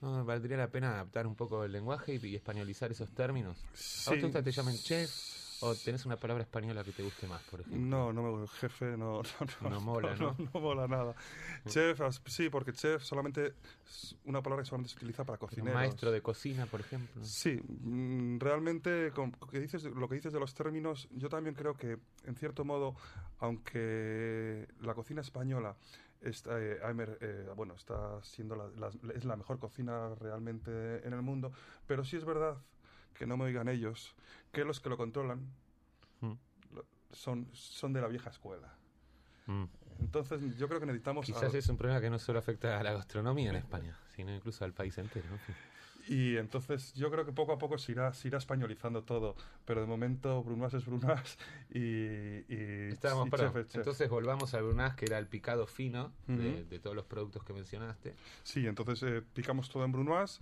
[0.00, 3.64] no valdría la pena adaptar un poco el lenguaje y, y españolizar esos términos?
[4.06, 5.10] ¿A vos te gusta que te llamen chef
[5.64, 7.80] o tenés una palabra española que te guste más, por ejemplo?
[7.80, 9.22] No, no me jefe, no,
[9.62, 10.36] no, No mola, ¿no?
[10.38, 11.14] no, mola nada.
[11.66, 13.54] Chef, sí, porque chef solamente
[13.86, 15.74] es una palabra que solamente se utiliza para cocineros.
[15.74, 17.22] maestro de cocina, por ejemplo.
[17.24, 21.54] Sí, mm, realmente con lo que dices, lo que dices de los términos, yo también
[21.54, 22.94] creo que en cierto modo,
[23.38, 25.76] aunque la cocina española
[26.20, 26.78] está, eh,
[27.20, 31.52] eh, bueno, está siendo la, la- es la mejor cocina realmente en el mundo,
[31.86, 32.56] pero sí es verdad
[33.14, 34.14] que no me oigan ellos,
[34.52, 35.40] que los que lo controlan
[36.20, 36.32] Mm.
[37.12, 38.74] son, son de la vieja escuela.
[39.46, 39.64] Mm.
[40.00, 41.24] Entonces yo creo que necesitamos...
[41.26, 44.34] Quizás a- es un problema que no solo afecta a la gastronomía en España, sino
[44.34, 45.26] incluso al país entero.
[46.08, 49.80] Y entonces yo creo que poco a poco se irá, se irá españolizando todo, pero
[49.80, 51.38] de momento Brunoise es Brunoise
[51.70, 51.80] y,
[52.52, 53.76] y, Estábamos, y perdón, chef es chef.
[53.76, 57.54] Entonces volvamos al Brunás, que era el picado fino de, de todos los productos que
[57.54, 58.14] mencionaste.
[58.42, 60.40] Sí, entonces eh, picamos todo en Brunoise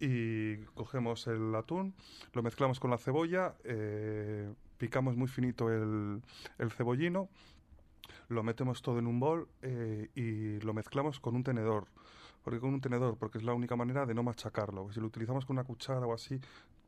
[0.00, 1.94] y cogemos el atún,
[2.32, 6.22] lo mezclamos con la cebolla, eh, picamos muy finito el,
[6.58, 7.28] el cebollino,
[8.28, 11.86] lo metemos todo en un bol eh, y lo mezclamos con un tenedor.
[12.42, 14.92] Porque con un tenedor, porque es la única manera de no machacarlo.
[14.92, 16.38] Si lo utilizamos con una cuchara o así,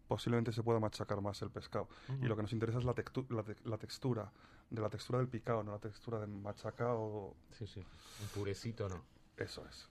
[0.07, 1.89] posiblemente se pueda machacar más el pescado.
[2.21, 4.31] Y lo que nos interesa es la, tectu- la, te- la textura,
[4.69, 7.35] de la textura del picado, no la textura del machacado.
[7.53, 7.81] Sí, sí.
[7.81, 9.03] Un purecito, ¿no?
[9.39, 9.89] Eso es.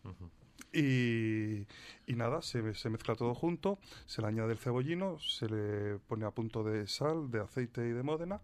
[0.73, 1.65] Y,
[2.05, 6.25] y nada, se, se mezcla todo junto, se le añade el cebollino, se le pone
[6.25, 8.41] a punto de sal, de aceite y de módena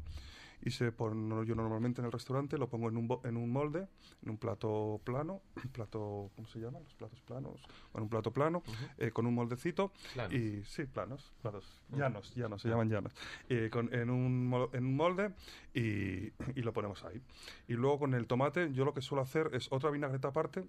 [0.63, 3.88] y se pone, yo normalmente en el restaurante lo pongo en un, en un molde,
[4.24, 5.41] en un plato plano,
[5.74, 6.84] plato, ¿cómo se llaman?
[6.84, 7.60] Los platos planos,
[7.91, 8.62] bueno, un plato plano,
[8.97, 10.34] eh, con un moldecito Planos.
[10.34, 13.13] y sí, planos, platos, llanos, llanos, se llaman llanos,
[13.50, 15.34] Eh, con, en, un, en un molde
[15.74, 17.19] y, y lo ponemos ahí.
[17.67, 20.63] Y luego con el tomate, yo lo que suelo hacer es otra vinagreta aparte,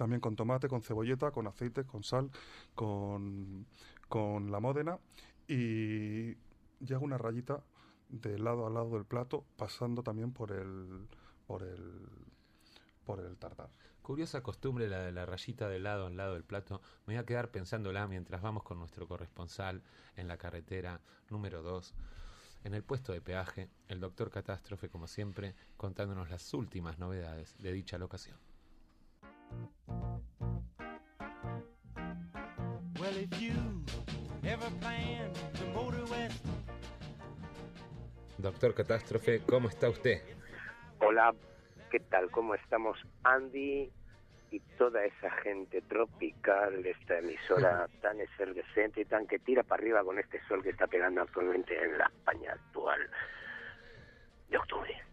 [0.00, 2.30] también con tomate, con cebolleta, con aceite, con sal,
[2.74, 3.66] con,
[4.08, 4.98] con la módena
[5.46, 6.30] y,
[6.80, 7.62] y hago una rayita
[8.08, 11.06] de lado a lado del plato pasando también por el
[11.46, 12.08] por el
[13.04, 13.68] por el tartar.
[14.00, 16.80] Curiosa costumbre la de la rayita de lado al lado del plato.
[17.06, 19.82] Me voy a quedar pensándola mientras vamos con nuestro corresponsal
[20.16, 21.94] en la carretera número 2.
[22.64, 27.72] En el puesto de peaje, el doctor Catástrofe, como siempre, contándonos las últimas novedades de
[27.74, 28.49] dicha locación.
[33.00, 33.54] Well, if you
[34.44, 36.44] ever plan to motor west,
[38.38, 40.22] Doctor Catástrofe, ¿cómo está usted?
[41.00, 41.34] Hola,
[41.90, 42.30] ¿qué tal?
[42.30, 42.98] ¿Cómo estamos?
[43.22, 43.90] Andy
[44.50, 49.82] y toda esa gente tropical de esta emisora tan efervescente y tan que tira para
[49.82, 53.00] arriba con este sol que está pegando actualmente en la España actual
[54.48, 55.09] de octubre.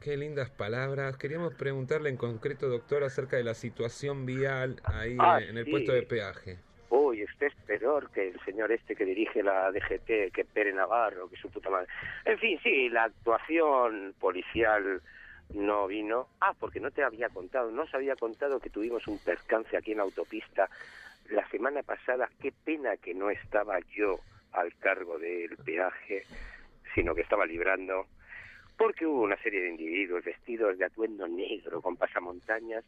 [0.00, 1.16] Qué lindas palabras.
[1.16, 5.70] Queríamos preguntarle en concreto, doctor, acerca de la situación vial ahí Ah, en el sí.
[5.70, 6.58] puesto de peaje.
[6.90, 11.28] Uy, usted es peor que el señor este que dirige la DGT, que Pere Navarro,
[11.28, 11.88] que su puta madre.
[12.24, 15.02] En fin, sí, la actuación policial
[15.52, 16.28] no vino.
[16.40, 19.92] Ah, porque no te había contado, no os había contado que tuvimos un percance aquí
[19.92, 20.70] en la autopista
[21.30, 22.30] la semana pasada.
[22.40, 24.20] Qué pena que no estaba yo
[24.52, 26.22] al cargo del peaje,
[26.94, 28.06] sino que estaba librando,
[28.78, 32.84] porque hubo una serie de individuos vestidos de atuendo negro con pasamontañas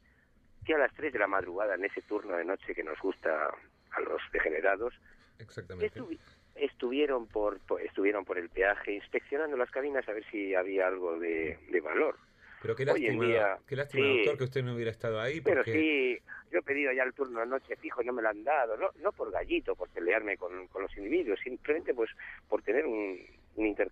[0.65, 3.49] que a las 3 de la madrugada, en ese turno de noche que nos gusta
[3.91, 4.95] a los degenerados,
[5.39, 5.99] Exactamente.
[6.01, 6.19] estuvi-
[6.55, 11.19] estuvieron por, por- estuvieron por el peaje inspeccionando las cabinas a ver si había algo
[11.19, 12.17] de, de valor.
[12.63, 14.17] Pero qué lástima, día, qué lástima, sí.
[14.19, 15.41] doctor, que usted no hubiera estado ahí.
[15.41, 16.19] Pero sí,
[16.53, 18.77] yo he pedido ya el turno de noche fijo y no me lo han dado,
[18.77, 22.11] no, no por gallito, por pelearme con, con los individuos, simplemente pues
[22.49, 23.19] por tener un,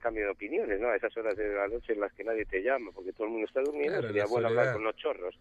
[0.08, 0.88] intercambio de opiniones, ¿no?
[0.88, 3.32] A esas horas de la noche en las que nadie te llama, porque todo el
[3.32, 5.34] mundo está durmiendo, Claro, sería bueno hablar con los chorros.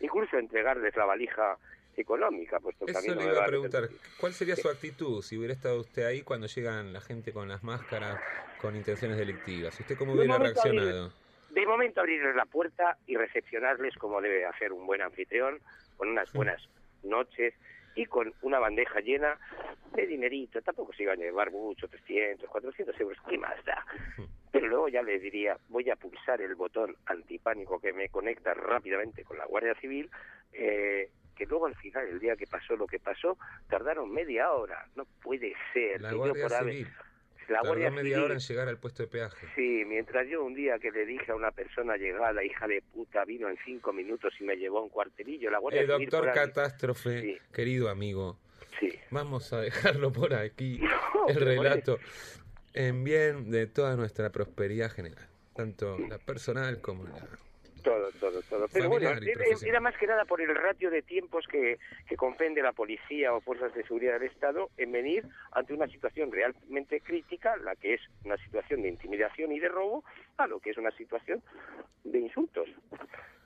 [0.00, 1.58] Incluso entregarles la valija
[1.96, 5.22] económica, puesto que a mí Eso no le iba a preguntar, ¿cuál sería su actitud
[5.22, 8.18] si hubiera estado usted ahí cuando llegan la gente con las máscaras
[8.56, 9.78] con intenciones delictivas?
[9.78, 11.12] ¿Usted cómo De hubiera abrir- reaccionado?
[11.50, 15.60] De momento abrirles la puerta y recepcionarles como debe hacer un buen anfitrión,
[15.96, 16.60] con unas buenas
[17.04, 17.54] noches
[17.94, 19.38] y con una bandeja llena
[19.94, 20.60] de dinerito.
[20.62, 23.84] Tampoco se iban a llevar mucho, 300, 400 euros, ¿qué más da?
[24.50, 29.24] Pero luego ya les diría, voy a pulsar el botón antipánico que me conecta rápidamente
[29.24, 30.10] con la Guardia Civil,
[30.52, 33.36] eh, que luego al final, el día que pasó lo que pasó,
[33.68, 34.86] tardaron media hora.
[34.94, 36.00] No puede ser.
[36.00, 36.88] La Guardia por haber- Civil.
[37.48, 39.46] La Tardó Guardia media Civil- hora en llegar al puesto de peaje.
[39.54, 43.24] Sí, mientras yo un día que le dije a una persona llegada, hija de puta,
[43.24, 46.32] vino en cinco minutos y me llevó a un cuartelillo, la Guardia El Civil doctor
[46.32, 48.38] Catástrofe, querido amigo.
[48.80, 48.88] Sí.
[49.10, 50.80] Vamos a dejarlo por aquí.
[51.28, 51.98] el relato
[52.72, 55.28] en bien de toda nuestra prosperidad general.
[55.54, 57.28] Tanto la personal como la...
[57.84, 58.66] Todo, todo, todo.
[58.72, 61.78] Pero bueno, Familiar era, más que nada por el ratio de tiempos que,
[62.08, 66.32] que comprende la policía o fuerzas de seguridad del Estado en venir ante una situación
[66.32, 70.02] realmente crítica, la que es una situación de intimidación y de robo,
[70.38, 71.42] a lo que es una situación
[72.04, 72.70] de insultos.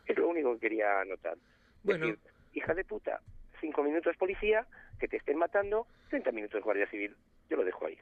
[0.07, 1.37] Es lo único que quería anotar.
[1.83, 2.07] Bueno.
[2.07, 2.21] Decir,
[2.55, 3.21] hija de puta,
[3.61, 4.67] cinco minutos policía,
[5.01, 7.17] que te estén matando, 30 minutos Guardia Civil.
[7.51, 7.99] Yo lo dejo ahí.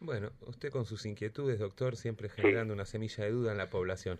[0.00, 4.18] Bueno, usted con sus inquietudes, doctor, siempre generando una semilla de duda en la población.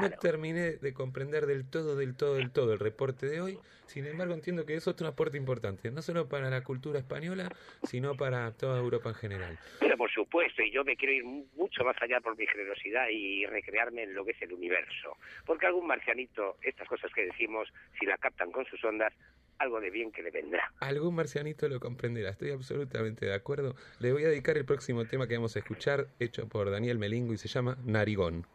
[0.00, 3.58] No terminé de comprender del todo, del todo, del todo el reporte de hoy.
[3.86, 7.48] Sin embargo, entiendo que es otro aporte importante, no solo para la cultura española,
[7.84, 9.58] sino para toda Europa en general.
[9.78, 13.06] Pero por supuesto, y yo me quiero ir mu- mucho más allá por mi generosidad
[13.08, 15.16] y recrearme en lo que es el universo.
[15.46, 19.12] Porque algún marcianito, estas cosas que decimos, si la captan con sus ondas,
[19.58, 20.72] algo de bien que le vendrá.
[20.80, 23.74] Algún marcianito lo comprenderá, estoy absolutamente de acuerdo.
[24.00, 27.32] Le voy a dedicar el próximo tema que vamos a escuchar, hecho por Daniel Melingo
[27.32, 28.46] y se llama Narigón.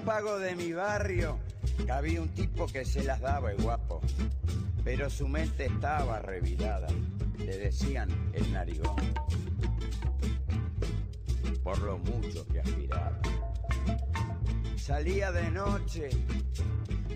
[0.00, 1.38] Pagos de mi barrio,
[1.86, 4.00] cabía un tipo que se las daba el guapo,
[4.84, 6.88] pero su mente estaba revirada.
[7.38, 8.96] Le decían el narigón,
[11.62, 13.18] por lo mucho que aspiraba.
[14.76, 16.10] Salía de noche,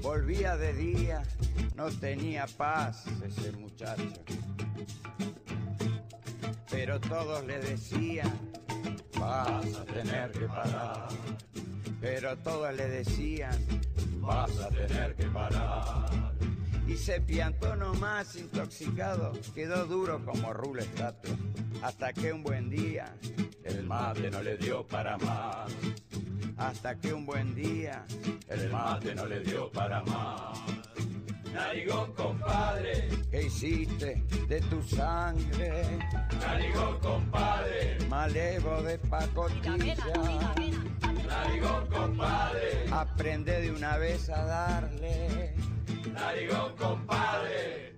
[0.02, 1.22] volvía de día,
[1.74, 4.22] no tenía paz ese muchacho.
[6.70, 8.32] Pero todos le decían,
[9.18, 11.08] vas a tener que parar.
[12.04, 13.58] Pero todos le decían,
[14.20, 16.10] vas a tener que parar.
[16.86, 21.34] Y se piantó nomás intoxicado, quedó duro como rulo estatua.
[21.80, 23.16] Hasta que un buen día
[23.64, 25.72] el mate no le dio para más.
[26.58, 28.04] Hasta que un buen día
[28.50, 30.58] el mate no le dio para más.
[31.54, 33.08] Narigón, compadre.
[33.30, 35.84] ¿Qué hiciste de tu sangre?
[36.40, 37.96] Narigón, compadre.
[38.08, 39.94] Malevo de pacotilla.
[41.28, 42.84] Narigón, compadre.
[42.90, 45.54] Aprende de una vez a darle.
[46.12, 47.93] Narigón, compadre.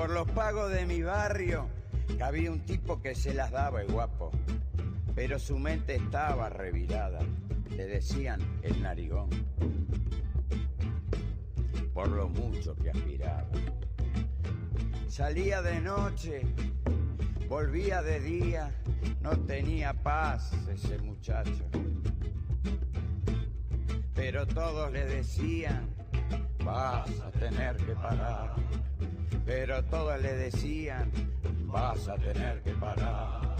[0.00, 1.68] Por los pagos de mi barrio,
[2.16, 4.30] cabía un tipo que se las daba el guapo,
[5.14, 7.18] pero su mente estaba revirada.
[7.68, 9.28] Le decían el narigón,
[11.92, 13.46] por lo mucho que aspiraba.
[15.06, 16.46] Salía de noche,
[17.46, 18.74] volvía de día,
[19.20, 21.68] no tenía paz ese muchacho.
[24.14, 25.94] Pero todos le decían,
[26.64, 28.54] vas a tener que parar.
[29.50, 31.10] Pero todos le decían,
[31.64, 33.56] vas a tener que parar.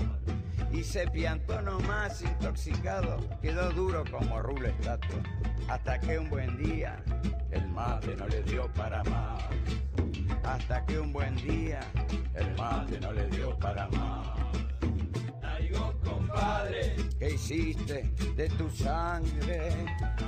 [0.71, 5.19] Y se piantó nomás intoxicado, quedó duro como rulo estatua.
[5.69, 7.03] Hasta que un buen día
[7.51, 9.43] el mate no le dio para más.
[10.45, 11.81] Hasta que un buen día
[12.37, 14.29] el mate no le dio para más.
[15.43, 19.73] Narigón, compadre, ¿qué hiciste de tu sangre?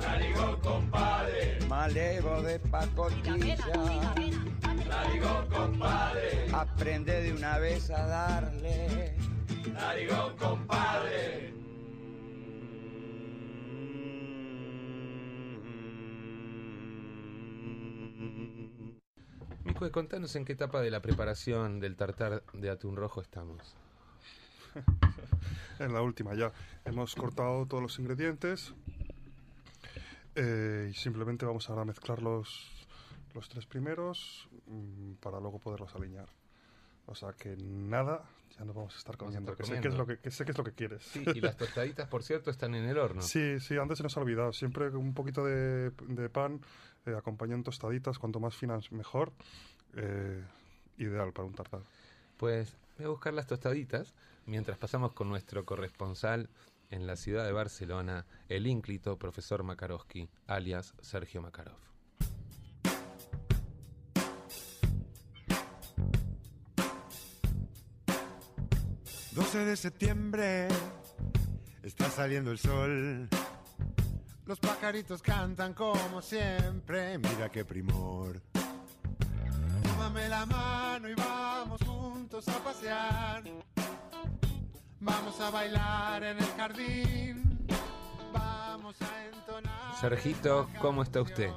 [0.01, 3.55] Narigón, compadre, malevo de pacotilla.
[4.93, 9.15] Narigón, compadre, aprende de una vez a darle.
[9.73, 11.53] Narigón, compadre.
[19.63, 23.75] Mico, contanos en qué etapa de la preparación del tartar de atún rojo estamos.
[25.79, 26.51] en la última ya.
[26.85, 28.73] Hemos cortado todos los ingredientes
[30.35, 32.21] eh, y simplemente vamos ahora a mezclar
[33.33, 36.29] los, tres primeros mm, para luego poderlos alinear.
[37.05, 38.23] O sea que nada,
[38.57, 39.51] ya nos vamos a estar Vamos a comiendo.
[39.51, 39.97] estar que, sé que, es comiendo.
[39.97, 41.03] lo que, que sé que es lo que quieres.
[41.03, 43.21] Sí, y las tostaditas, por cierto, están en el horno.
[43.21, 44.53] Sí, sí, antes se nos ha olvidado.
[44.53, 46.61] Siempre un poquito de, de pan
[47.05, 49.33] eh, acompañado en tostaditas, cuanto más finas mejor.
[49.95, 50.43] Eh,
[50.97, 51.81] ideal para un tartar.
[52.37, 54.13] Pues voy a buscar las tostaditas
[54.45, 56.49] mientras pasamos con nuestro corresponsal
[56.89, 61.92] en la ciudad de Barcelona, el ínclito profesor Makarowski, alias Sergio Makarov.
[69.33, 70.67] 12 de septiembre,
[71.81, 73.27] está saliendo el sol.
[74.45, 78.41] Los pajaritos cantan como siempre, mira qué primor.
[79.83, 83.43] Tómame la mano y vamos juntos a pasear.
[84.99, 87.67] Vamos a bailar en el jardín.
[88.31, 89.95] Vamos a entonar.
[89.99, 91.49] Sergito, ¿cómo está usted?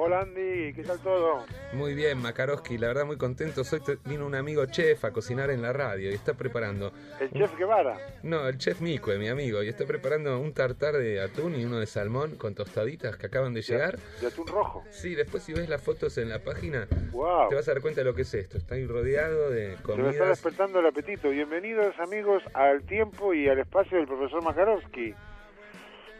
[0.00, 1.44] Hola Andy, ¿qué tal todo?
[1.72, 3.62] Muy bien, Makarowski, la verdad muy contento.
[3.62, 6.92] Hoy vino un amigo chef a cocinar en la radio y está preparando...
[7.18, 7.98] ¿El chef Guevara?
[8.22, 11.80] No, el chef Mico, mi amigo, y está preparando un tartar de atún y uno
[11.80, 13.98] de salmón con tostaditas que acaban de llegar.
[14.20, 14.84] ¿De atún rojo?
[14.90, 17.48] Sí, después si ves las fotos en la página, Wow.
[17.48, 18.56] te vas a dar cuenta de lo que es esto.
[18.56, 20.28] Está ahí rodeado de Se me está comidas.
[20.28, 21.28] despertando el apetito.
[21.30, 25.12] Bienvenidos amigos al tiempo y al espacio del profesor Makarowski.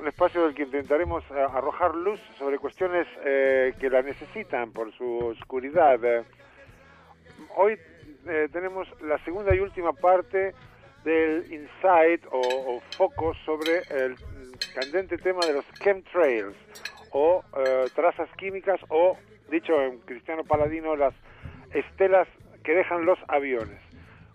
[0.01, 4.93] Un espacio del que intentaremos eh, arrojar luz sobre cuestiones eh, que la necesitan por
[4.93, 5.99] su oscuridad.
[7.57, 7.77] Hoy
[8.27, 10.55] eh, tenemos la segunda y última parte
[11.05, 14.15] del insight o, o foco sobre el
[14.75, 16.55] candente tema de los chemtrails
[17.11, 19.17] o eh, trazas químicas o,
[19.51, 21.15] dicho en cristiano paladino, las
[21.75, 22.29] estelas
[22.63, 23.81] que dejan los aviones.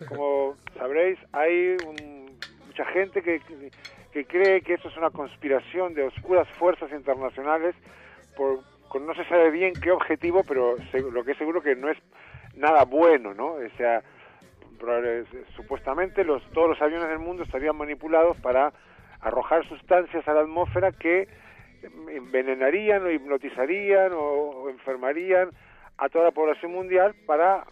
[0.10, 2.38] Como sabréis, hay un-
[2.68, 3.40] mucha gente que,
[4.14, 7.76] que cree que eso es una conspiración de oscuras fuerzas internacionales
[8.38, 11.76] por, con no se sabe bien qué objetivo, pero se- lo que es seguro que
[11.76, 11.98] no es
[12.56, 13.54] nada bueno, ¿no?
[13.54, 14.04] O sea,
[15.56, 18.72] supuestamente los, todos los aviones del mundo estarían manipulados para
[19.22, 21.28] arrojar sustancias a la atmósfera que
[22.10, 25.50] envenenarían o hipnotizarían o enfermarían
[25.98, 27.66] a toda la población mundial para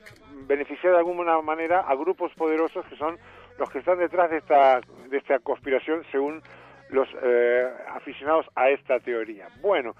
[0.47, 3.17] beneficiar de alguna manera a grupos poderosos que son
[3.61, 6.41] los que están detrás de esta, de esta conspiración según
[6.89, 9.47] los eh, aficionados a esta teoría.
[9.61, 9.95] Bueno,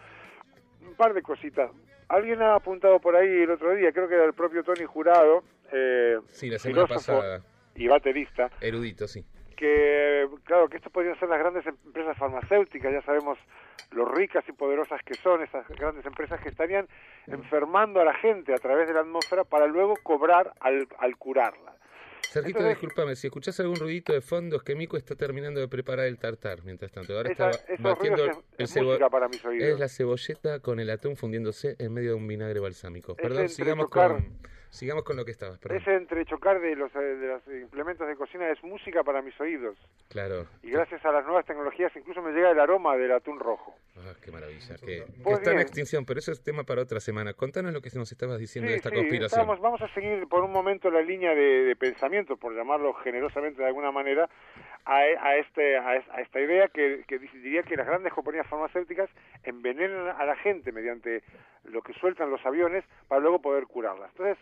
[0.82, 1.70] un par de cositas.
[2.10, 5.44] Alguien ha apuntado por ahí el otro día, creo que era el propio Tony Jurado,
[5.72, 7.42] eh, Sí, la semana pasada.
[7.76, 9.24] y baterista, Erudito, sí.
[9.56, 13.38] que claro que esto podrían ser las grandes empresas farmacéuticas, ya sabemos
[13.92, 16.88] lo ricas y poderosas que son esas grandes empresas que estarían
[17.28, 21.76] enfermando a la gente a través de la atmósfera para luego cobrar al, al curarla.
[22.30, 26.06] Sergito, discúlpame, si escuchás algún ruidito de fondo es que Mico está terminando de preparar
[26.08, 26.64] el tartar.
[26.64, 28.26] Mientras tanto, ahora Esa- está batiendo
[28.58, 29.68] es- el música para mis oídos.
[29.68, 33.16] Es la cebolleta con el atún fundiéndose en medio de un vinagre balsámico.
[33.16, 34.38] Perdón, sigamos con,
[34.72, 35.78] sigamos con lo que estabas, perdón.
[35.78, 39.78] Ese entrechocar de los, eh, de los implementos de cocina es música para mis oídos.
[40.10, 40.48] Claro.
[40.64, 43.76] Y gracias a las nuevas tecnologías incluso me llega el aroma del atún rojo.
[43.98, 44.76] Ah, qué maravilla.
[44.78, 47.34] Que, que Pues está en extinción, pero eso es tema para otra semana.
[47.34, 49.42] Contanos lo que nos estabas diciendo Sí, de esta sí, conspiración.
[49.42, 53.62] estamos- vamos a seguir por un momento la línea de, de pensamiento, por llamarlo generosamente
[53.62, 54.30] de alguna manera,
[54.86, 59.10] a, a este, a, a esta idea que, que diría que las grandes compañías farmacéuticas
[59.44, 61.22] envenenan a la gente mediante
[61.66, 64.08] lo que sueltan los aviones para luego poder curarla.
[64.08, 64.38] Entonces,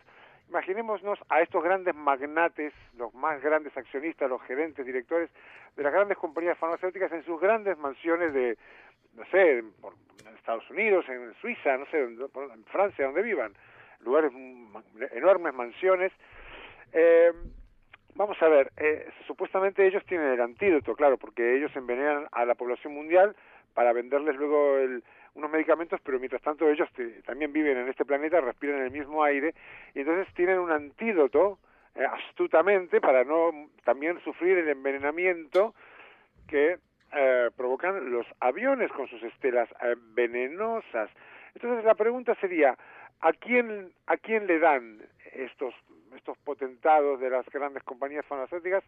[0.49, 5.29] imaginémonos a estos grandes magnates, los más grandes accionistas, los gerentes, directores
[5.75, 8.57] de las grandes compañías farmacéuticas en sus grandes mansiones de,
[9.15, 9.93] no sé, por-
[10.27, 13.53] en Estados Unidos, en Suiza, no sé, en por- en Francia, donde vivan,
[14.01, 14.31] lugares,
[15.11, 16.11] enormes mansiones.
[16.93, 17.31] Eh,
[18.15, 22.55] vamos a ver, eh, supuestamente ellos tienen el antídoto, claro, porque ellos envenenan a la
[22.55, 23.35] población mundial
[23.75, 25.03] para venderles luego el-
[25.39, 26.87] unos medicamentos, pero mientras tanto ellos
[27.25, 29.55] también viven en este planeta, respiran el mismo aire,
[29.95, 31.57] y entonces tienen un antídoto
[31.95, 33.51] eh, astutamente para no
[33.83, 35.73] también sufrir el envenenamiento
[36.47, 36.77] que
[37.11, 41.09] eh, provocan los aviones con sus estelas eh, venenosas.
[41.55, 42.77] Entonces la pregunta sería,
[43.21, 45.01] ¿a quién, ¿a quién le dan
[45.33, 45.73] estos,
[46.15, 48.83] estos potentados de las grandes compañías farmacéuticas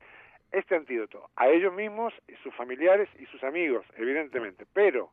[0.52, 1.30] este antídoto?
[1.38, 5.10] A ellos mismos, sus familiares y sus amigos, evidentemente, pero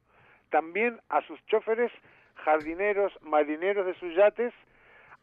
[0.50, 1.92] también a sus choferes,
[2.36, 4.52] jardineros, marineros de sus yates,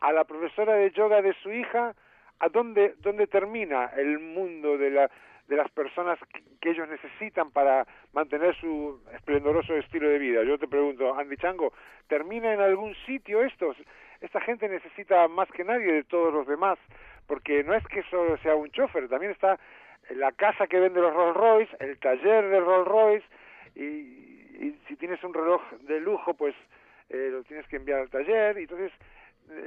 [0.02, 1.96] a la profesora de yoga de su hija,
[2.40, 5.10] a dónde, dónde termina el mundo de, la,
[5.48, 6.20] de las personas
[6.60, 10.44] que, ellos necesitan para mantener su esplendoroso estilo de vida.
[10.44, 11.72] Yo te pregunto, Andy Chango,
[12.08, 13.76] ¿termina en algún sitio esto?
[14.20, 16.80] Esta gente necesita más que nadie de todos los demás,
[17.28, 19.60] porque no es que solo sea un chofer, también está
[20.10, 23.26] la casa que vende los Rolls Royce, el taller de Rolls Royce,
[23.76, 26.56] y, y si tienes un reloj de lujo, pues
[27.10, 28.92] eh, lo tienes que enviar al taller, y entonces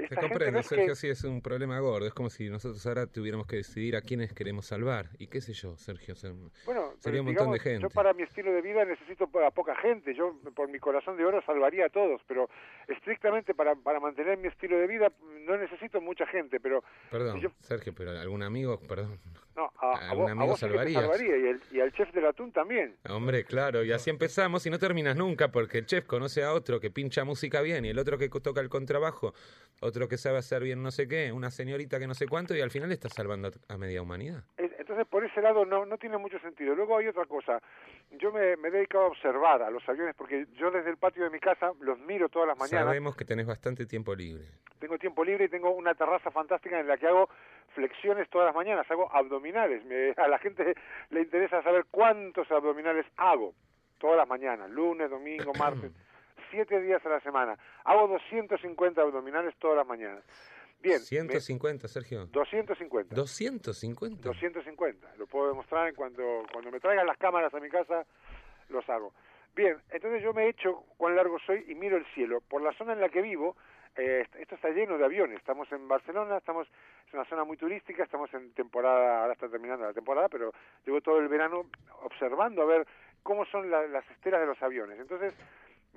[0.09, 0.95] Te comprendo, Sergio, que...
[0.97, 2.07] sí es un problema gordo.
[2.07, 5.11] Es como si nosotros ahora tuviéramos que decidir a quiénes queremos salvar.
[5.19, 6.15] Y qué sé yo, Sergio.
[6.15, 6.33] ser-
[6.65, 7.83] Bueno, sería un montón de gente.
[7.83, 10.15] Yo para mi estilo de vida necesito a poca gente.
[10.15, 12.49] Yo por mi corazón de oro salvaría a todos, pero
[12.89, 15.13] estrictamente para, para mantener mi estilo de vida
[15.47, 16.59] no necesito mucha gente.
[16.61, 19.19] Pero Perdón, yo- Sergio, pero algún amigo, perdón.
[19.57, 21.01] no, a, a ¿Algún vos, a amigo vos salvaría
[21.37, 22.97] y, el- y al chef del atún también.
[23.09, 26.81] Hombre, claro, y así empezamos y no terminas nunca porque el chef conoce a otro
[26.81, 29.35] que pincha música bien y el otro que toca el contrabajo,
[29.81, 32.61] otro que sabe hacer bien no sé qué, una señorita que no sé cuánto y
[32.61, 34.43] al final estás salvando a, media humanidad.
[34.57, 36.75] Es- Entonces, por ese lado no, no tiene mucho sentido.
[36.75, 37.61] Luego hay otra cosa.
[38.13, 41.25] Yo me, me he dedicado a observar a los aviones porque yo desde el patio
[41.25, 42.87] de mi casa los miro todas las mañanas.
[42.87, 44.45] Sabemos que tenés bastante tiempo libre.
[44.81, 47.29] tengo tiempo libre y tengo una terraza fantástica en la que hago
[47.75, 49.85] flexiones todas las mañanas, hago abdominales.
[49.85, 50.75] Me- a la gente
[51.11, 53.53] le interesa saber cuántos abdominales hago
[53.99, 55.93] todas las mañanas, lunes, domingo, martes,
[56.51, 57.57] siete días a la semana.
[57.85, 60.23] Hago 250 abdominales todas las mañanas.
[60.81, 62.27] Bien, me- 150, Sergio.
[62.27, 63.15] 250.
[63.15, 64.29] 250.
[64.29, 65.15] 250.
[65.19, 68.07] Lo puedo demostrar en cuando, cuando me traigan las cámaras a mi casa,
[68.69, 69.13] los hago.
[69.57, 72.41] Bien, entonces yo me echo cuán largo soy y miro el cielo.
[72.49, 73.57] Por la zona en la que vivo,
[73.97, 75.39] eh, esto está lleno de aviones.
[75.39, 76.69] Estamos en Barcelona, estamos
[77.09, 80.53] es una zona muy turística, estamos en temporada, ahora está terminando la temporada, pero
[80.87, 81.65] llevo todo el verano
[82.03, 82.87] observando a ver
[83.25, 85.01] cómo son la- las estelas de los aviones.
[85.01, 85.35] Entonces,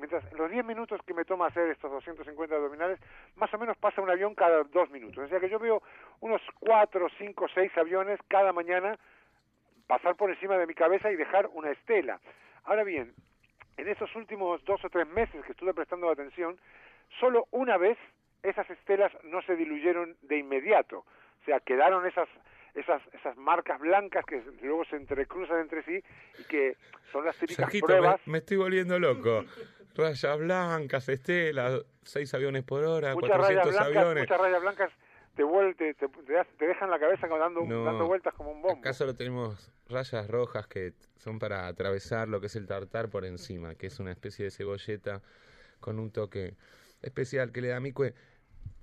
[0.02, 2.99] mientras los 10 minutos que me toma hacer estos 250 abdominales,
[3.36, 5.26] más o menos pasa un avión cada dos minutos.
[5.26, 5.84] O sea que yo veo
[6.22, 8.97] unos 4, 5, 6 aviones cada mañana
[9.86, 12.20] pasar por encima de mi cabeza y dejar una estela.
[12.64, 13.14] Ahora bien,
[13.78, 16.58] en esos últimos dos o tres meses que estuve prestando atención,
[17.20, 17.97] solo una vez
[18.41, 20.99] esas estelas no se diluyeron de inmediato.
[20.99, 22.28] O sea, quedaron esas
[22.74, 26.02] esas esas marcas blancas que luego se entrecruzan entre sí
[26.39, 26.78] y que
[27.12, 28.22] son las típicas Sergito, pruebas.
[28.26, 29.43] me, me estoy volviendo loco.
[29.96, 34.24] Rayas blancas, estelas, seis aviones por hora, muchas rayas 400 blancas, aviones.
[34.24, 34.92] muchas rayas blancas
[35.36, 35.76] te, vuel-
[36.58, 37.84] te, dejan la cabeza dando, No.
[37.84, 38.80] dando vueltas como un bombo.
[38.80, 43.26] Acá solo tenemos rayas rojas que son para atravesar lo que es el tartar por
[43.26, 45.22] encima, que es una especie de cebolleta
[45.80, 46.56] con un toque
[47.02, 48.14] especial que le da a mi cue.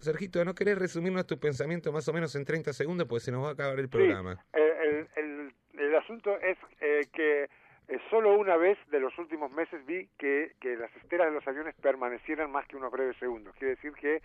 [0.01, 3.07] Sergito, ¿no querés resumirnos tu pensamiento más o menos en 30 segundos?
[3.09, 4.37] Pues se nos va a acabar el programa.
[4.37, 7.49] Sí, el, el, el- el asunto es eh, que
[7.89, 11.49] eh, solo una vez de los últimos meses vi que, que las estelas de los
[11.49, 13.55] aviones permanecieran más que unos breves segundos.
[13.57, 14.21] Quiere decir que,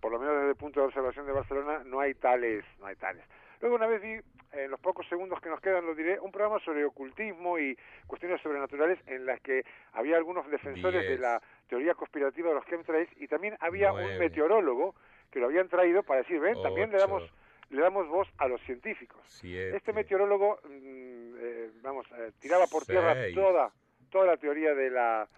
[0.00, 2.96] por lo menos desde el punto de observación de Barcelona, no hay tales, no hay
[2.96, 3.24] tales.
[3.60, 6.30] Luego una vez vi, eh, en los pocos segundos que nos quedan, lo diré, un
[6.30, 11.94] programa sobre ocultismo y cuestiones sobrenaturales en las que había algunos defensores de la teoría
[11.94, 14.12] conspirativa de los chemtrails y también había Nueve.
[14.12, 14.94] un meteorólogo
[15.30, 17.22] que lo habían traído para decir, ven, también le damos
[17.70, 19.20] le damos voz a los científicos.
[19.26, 19.76] Siete.
[19.76, 21.07] Este meteorólogo, mm,
[21.38, 23.34] eh, vamos, eh, tiraba por tierra Seis.
[23.34, 23.72] toda
[24.10, 25.28] toda la teoría de la,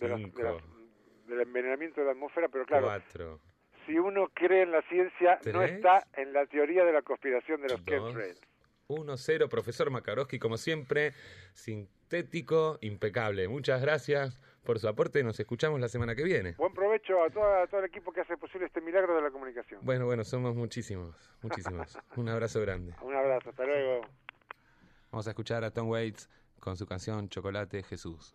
[0.00, 0.42] de los- de Cinco.
[0.42, 3.40] las- del envenenamiento de la atmósfera, pero claro, Cuatro.
[3.84, 7.68] si uno cree en la ciencia, no está en la teoría de la conspiración de
[7.68, 8.40] los chemtrails.
[8.88, 11.12] 1-0, profesor Makarowski, como siempre,
[11.54, 13.48] sintético, impecable.
[13.48, 15.22] Muchas gracias por su aporte.
[15.24, 16.54] Nos escuchamos la semana que viene.
[16.56, 19.30] Buen provecho a, toda- a todo el equipo que hace posible este milagro de la
[19.30, 19.80] comunicación.
[19.84, 21.98] Bueno, bueno, somos muchísimos, muchísimos.
[22.16, 22.94] Un abrazo grande.
[23.02, 24.02] Un abrazo, hasta luego.
[25.10, 26.28] Vamos a escuchar a Tom Waits
[26.60, 28.34] con su canción Chocolate Jesús.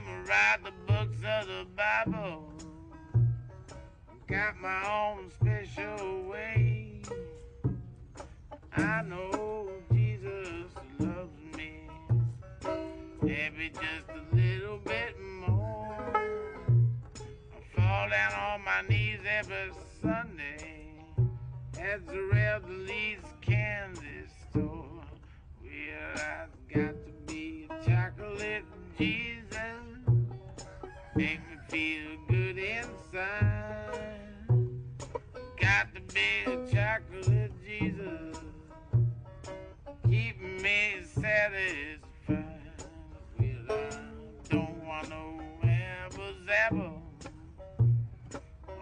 [0.00, 2.50] Memorize the books of the Bible.
[4.26, 7.02] Got my own special way.
[8.76, 11.82] I know Jesus loves me.
[13.22, 15.14] Maybe just a little bit
[15.46, 16.12] more.
[17.46, 19.70] I fall down on my knees every
[20.02, 20.88] Sunday
[21.78, 25.04] at the Revelries candy store.
[25.62, 28.64] Well, I've got to be a chocolate
[28.98, 29.83] Jesus.
[31.16, 34.00] Make me feel good inside.
[35.60, 38.36] Got to be a chocolate Jesus.
[40.08, 42.00] Keep me satisfied.
[43.38, 47.02] Well, I don't want no apple apple.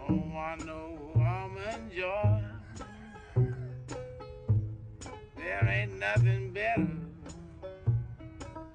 [0.07, 2.41] Don't want no almond joy.
[5.37, 6.87] There ain't nothing better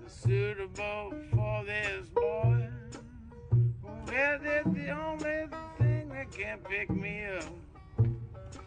[0.06, 2.57] suitable for this boy.
[4.18, 5.46] Well, that's the only
[5.78, 7.44] thing that can pick me up.
[7.98, 8.58] It's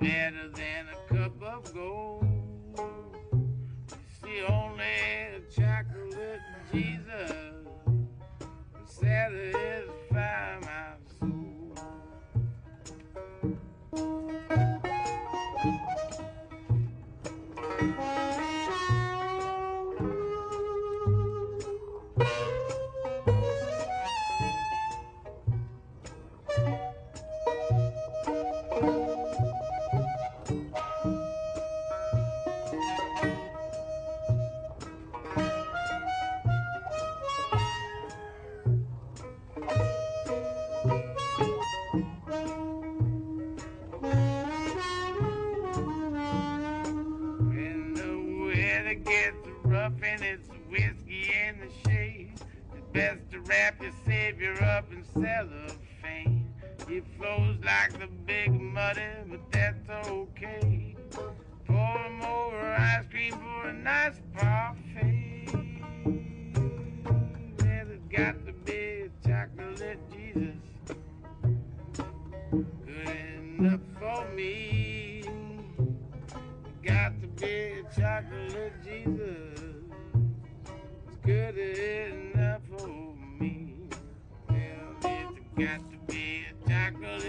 [0.00, 2.26] better than a cup of gold.
[3.88, 6.40] It's the only chocolate
[6.72, 7.30] Jesus
[8.40, 10.94] can satisfy my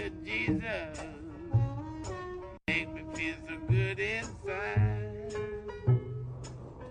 [0.08, 0.98] chocolate Jesus.
[2.66, 5.34] Make me feel so good inside.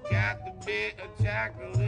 [0.09, 1.86] Got to be a chocolate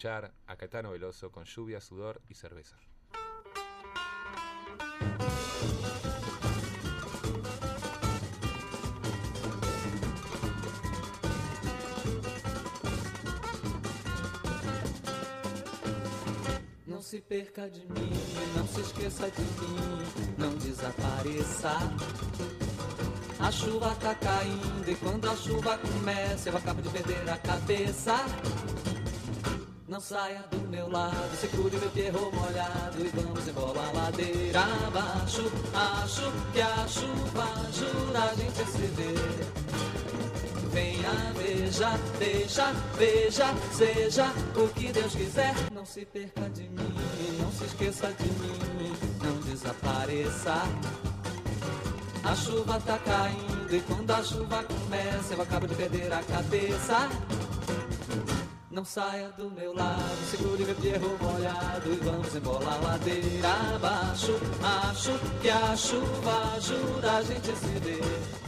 [0.00, 2.74] escuchar a Caetano Veloso con lluvia, sudor y cerveza.
[16.86, 18.10] Não se perca de mim,
[18.56, 21.72] não se esqueça de mim, não desapareça.
[23.38, 28.14] A chuva tá caindo e quando a chuva começa eu acabo de perder a cabeça.
[30.00, 35.52] Não saia do meu lado, segure meu perro molhado e vamos embora a ladeira abaixo.
[35.74, 39.46] Acho que a chuva ajuda a gente a se ver.
[40.72, 45.54] Venha, veja, deixa, veja, seja o que Deus quiser.
[45.70, 46.94] Não se perca de mim,
[47.38, 50.62] não se esqueça de mim, não desapareça.
[52.24, 57.10] A chuva tá caindo e quando a chuva começa eu acabo de perder a cabeça.
[58.70, 64.32] Não saia do meu lado, segure meu perro molhado e vamos embora a ladeira abaixo.
[64.88, 65.10] Acho
[65.42, 68.40] que a chuva ajuda a gente a se ver.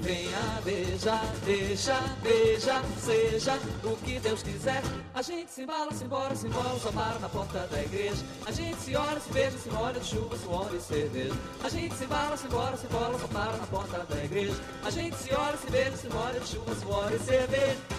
[0.00, 4.82] Venha, veja, deixa, veja, seja o que Deus quiser.
[5.14, 8.24] A gente se embala, se embora, se embora, só para na porta da igreja.
[8.44, 11.34] A gente se olha, se beija, se molha de chuva, suor e cerveja.
[11.62, 14.60] A gente se embala, se embora, se embora, só para na porta da igreja.
[14.84, 17.95] A gente se olha, se beija, se molha de chuva, suor e cerveja.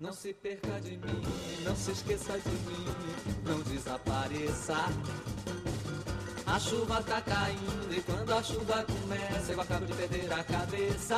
[0.00, 1.22] Não se perca de mim,
[1.62, 2.86] não se esqueça de mim,
[3.44, 4.74] não desapareça.
[6.46, 11.16] A chuva tá caindo e quando a chuva começa eu acabo de perder a cabeça.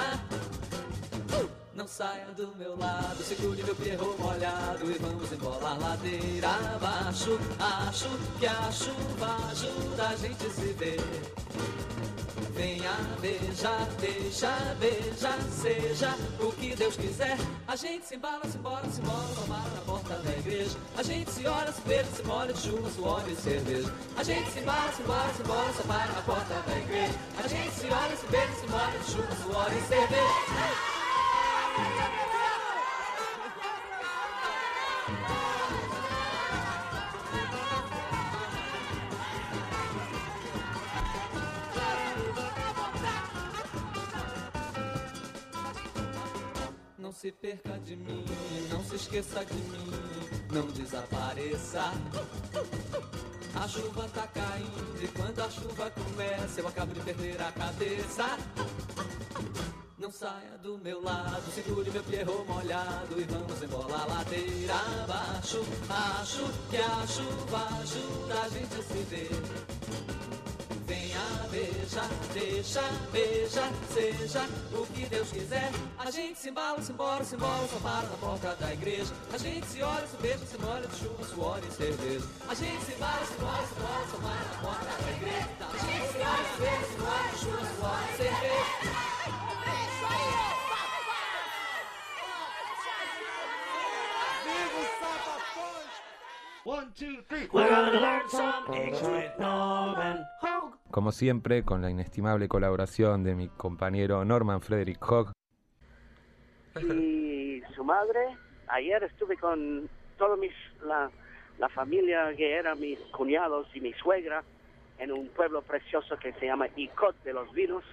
[1.31, 1.49] Uh!
[1.77, 7.39] Não saia do meu lado, segure meu perro molhado e vamos embolar ladeira abaixo.
[7.87, 8.09] Acho
[8.41, 11.01] que a chuva ajuda a gente se ver.
[12.55, 17.37] Venha, beija, deixa, beija, seja o que Deus quiser.
[17.69, 20.77] A gente se embala, se embora, se embora, tomara na porta da igreja.
[20.97, 23.93] A gente se olha, se beija, se molha de chuva, suor e cerveja.
[24.17, 27.15] A gente se embala, se embora, se embora, só na porta da igreja.
[27.43, 30.93] A gente se olha, se beija, se molha de chuva, suor e cerveja.
[47.23, 48.25] Se perca de mim,
[48.69, 49.93] não se esqueça de mim,
[50.53, 51.93] não desapareça.
[53.55, 58.25] A chuva tá caindo e quando a chuva começa eu acabo de perder a cabeça.
[59.97, 65.61] Não saia do meu lado, segure meu pierro molhado e vamos embolar ladeira abaixo.
[65.89, 70.42] Acho que a chuva ajuda a gente a se ver.
[71.53, 72.01] Beija,
[72.33, 72.81] deixa,
[73.13, 74.41] beija, seja
[74.73, 75.71] o que Deus quiser.
[75.99, 79.13] A gente se embala, se embora, se embora, só para na porta da igreja.
[79.31, 82.25] A gente se olha, se beija, se molha de chuva, suor e cerveja.
[82.49, 85.49] A gente se embala, se embora, se embora, só para na porta da igreja.
[85.61, 89.13] A gente se olha, se beija, se molha de chuva, suor e cerveja.
[96.65, 97.49] One, two, three.
[97.53, 100.82] We're gonna learn some English with Norman Hogg.
[100.93, 105.33] Como siempre, con la inestimable colaboración de mi compañero Norman Frederick Hogg.
[106.83, 108.37] y su madre.
[108.69, 109.89] Ayer estuve con
[110.19, 110.53] toda mis,
[110.85, 111.11] la,
[111.59, 114.45] la familia que eran mis cuñados y mi suegra
[114.99, 117.85] en un pueblo precioso que se llama Icot de los Vinos,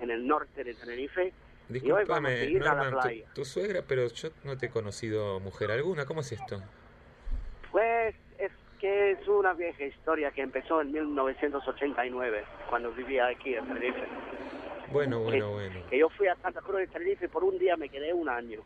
[0.00, 1.34] en el norte de Tenerife.
[1.68, 6.06] la Norman, tu, tu suegra, pero yo no te he conocido mujer alguna.
[6.06, 6.62] ¿Cómo es esto?
[7.70, 8.31] Pues es
[8.82, 14.08] que es una vieja historia que empezó en 1989, cuando vivía aquí en Tenerife.
[14.90, 15.80] Bueno, bueno, bueno.
[15.88, 18.60] Que yo fui a Santa Cruz de Tenerife por un día, me quedé un año.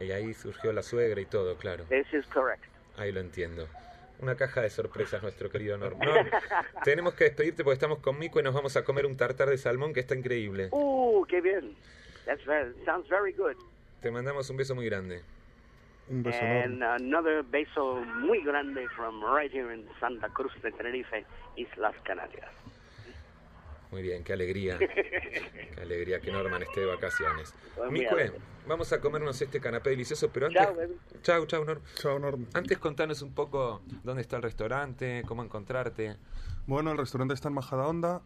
[0.00, 1.84] Y ahí surgió la suegra y todo, claro.
[1.90, 2.64] This is correct.
[2.96, 3.68] Ahí lo entiendo.
[4.20, 6.08] Una caja de sorpresas, nuestro querido Norman.
[6.08, 6.30] Norm,
[6.84, 9.58] tenemos que despedirte porque estamos con Mico y nos vamos a comer un tartar de
[9.58, 10.68] salmón que está increíble.
[10.70, 11.76] Uh, qué bien.
[12.24, 13.56] That's very, sounds very good.
[14.00, 15.20] Te mandamos un beso muy grande.
[16.08, 21.24] Un And another beso muy grande from right here in Santa Cruz de Tenerife,
[21.56, 22.50] Islas Canarias.
[23.92, 24.78] Muy bien, qué alegría.
[24.78, 27.54] Qué alegría que Norman esté de vacaciones.
[27.76, 28.32] Pues Micue,
[28.66, 30.62] vamos a comernos este canapé delicioso, pero antes...
[30.62, 30.94] Chao, baby.
[31.22, 31.82] Chau, chau, Norm.
[31.96, 32.46] Chao, Norm.
[32.54, 36.16] Antes contanos un poco dónde está el restaurante, cómo encontrarte.
[36.66, 38.22] Bueno, el restaurante está en Majadahonda,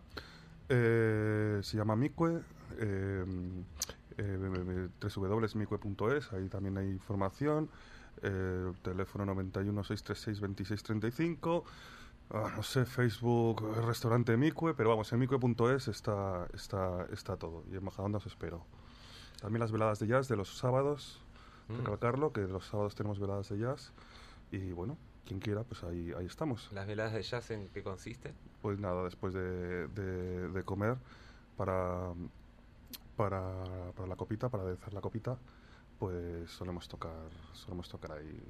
[0.68, 2.42] eh, se llama Micue,
[2.78, 3.24] eh,
[4.18, 7.68] eh, www.micue.es, ahí también hay información,
[8.22, 11.64] eh, teléfono 91 636 2635,
[12.30, 17.64] ah, no sé, Facebook, eh, restaurante Micue, pero vamos, en micue.es está, está, está todo,
[17.70, 18.64] y en Majadahonda os espero.
[19.40, 21.22] También las veladas de jazz de los sábados,
[21.68, 21.78] Mm.
[21.78, 23.92] recalcarlo, que los sábados tenemos veladas de jazz,
[24.52, 24.96] y bueno,
[25.26, 26.70] quien quiera, pues ahí, ahí estamos.
[26.72, 28.32] ¿Las veladas de jazz en qué consiste?
[28.62, 30.96] Pues nada, después de, de- de comer,
[31.56, 32.12] para,
[33.16, 33.64] para,
[33.94, 35.36] para la copita, para aderezar la copita,
[35.98, 38.42] pues solemos tocar, solemos tocar ahí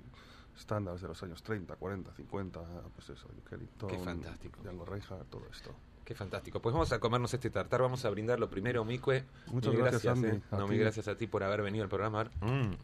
[0.57, 2.61] estándares de los años 30, 40, 50,
[2.95, 4.61] pues eso, Duke Ellington, Qué fantástico.
[4.63, 5.75] Django Reinhardt, todo esto.
[6.05, 6.61] Qué fantástico.
[6.61, 9.25] Pues vamos a comernos este tartar, vamos a brindarlo primero, Micue.
[9.49, 10.29] Muchas Mil gracias, Andy.
[10.29, 10.41] eh.
[10.53, 12.25] No, mil gracias a ti por haber venido al programa.
[12.41, 12.75] Mm.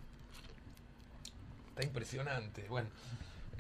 [1.69, 2.67] Está impresionante.
[2.69, 2.89] Bueno,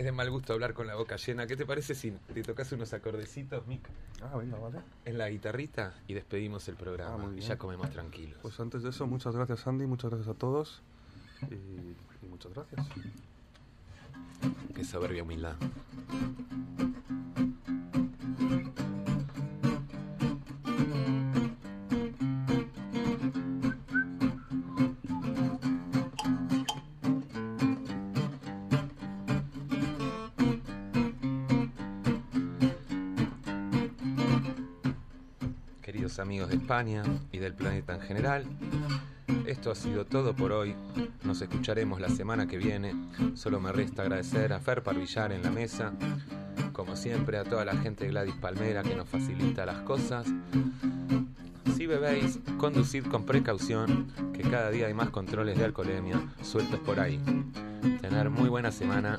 [0.02, 1.46] es de mal gusto hablar con la boca llena.
[1.46, 3.88] ¿Qué te parece si te tocas unos acordecitos, Mic?
[4.20, 4.80] Ah, venga, vale.
[5.04, 7.14] En la guitarrita y despedimos el programa.
[7.14, 8.36] Ah, muy y ya comemos tranquilos.
[8.42, 10.82] Pues antes de eso, muchas gracias Andy, muchas gracias a todos
[11.50, 12.84] y, y muchas gracias.
[14.74, 15.54] Qué soberbia humildad.
[36.18, 38.44] Amigos de España y del planeta en general,
[39.46, 40.74] esto ha sido todo por hoy.
[41.24, 42.94] Nos escucharemos la semana que viene.
[43.34, 45.92] Solo me resta agradecer a Fer Parvillar en la mesa,
[46.72, 50.26] como siempre a toda la gente de Gladys Palmera que nos facilita las cosas.
[51.76, 57.00] Si bebéis, conducid con precaución, que cada día hay más controles de alcoholemia sueltos por
[57.00, 57.20] ahí.
[58.02, 59.18] Tener muy buena semana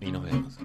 [0.00, 0.58] y nos vemos.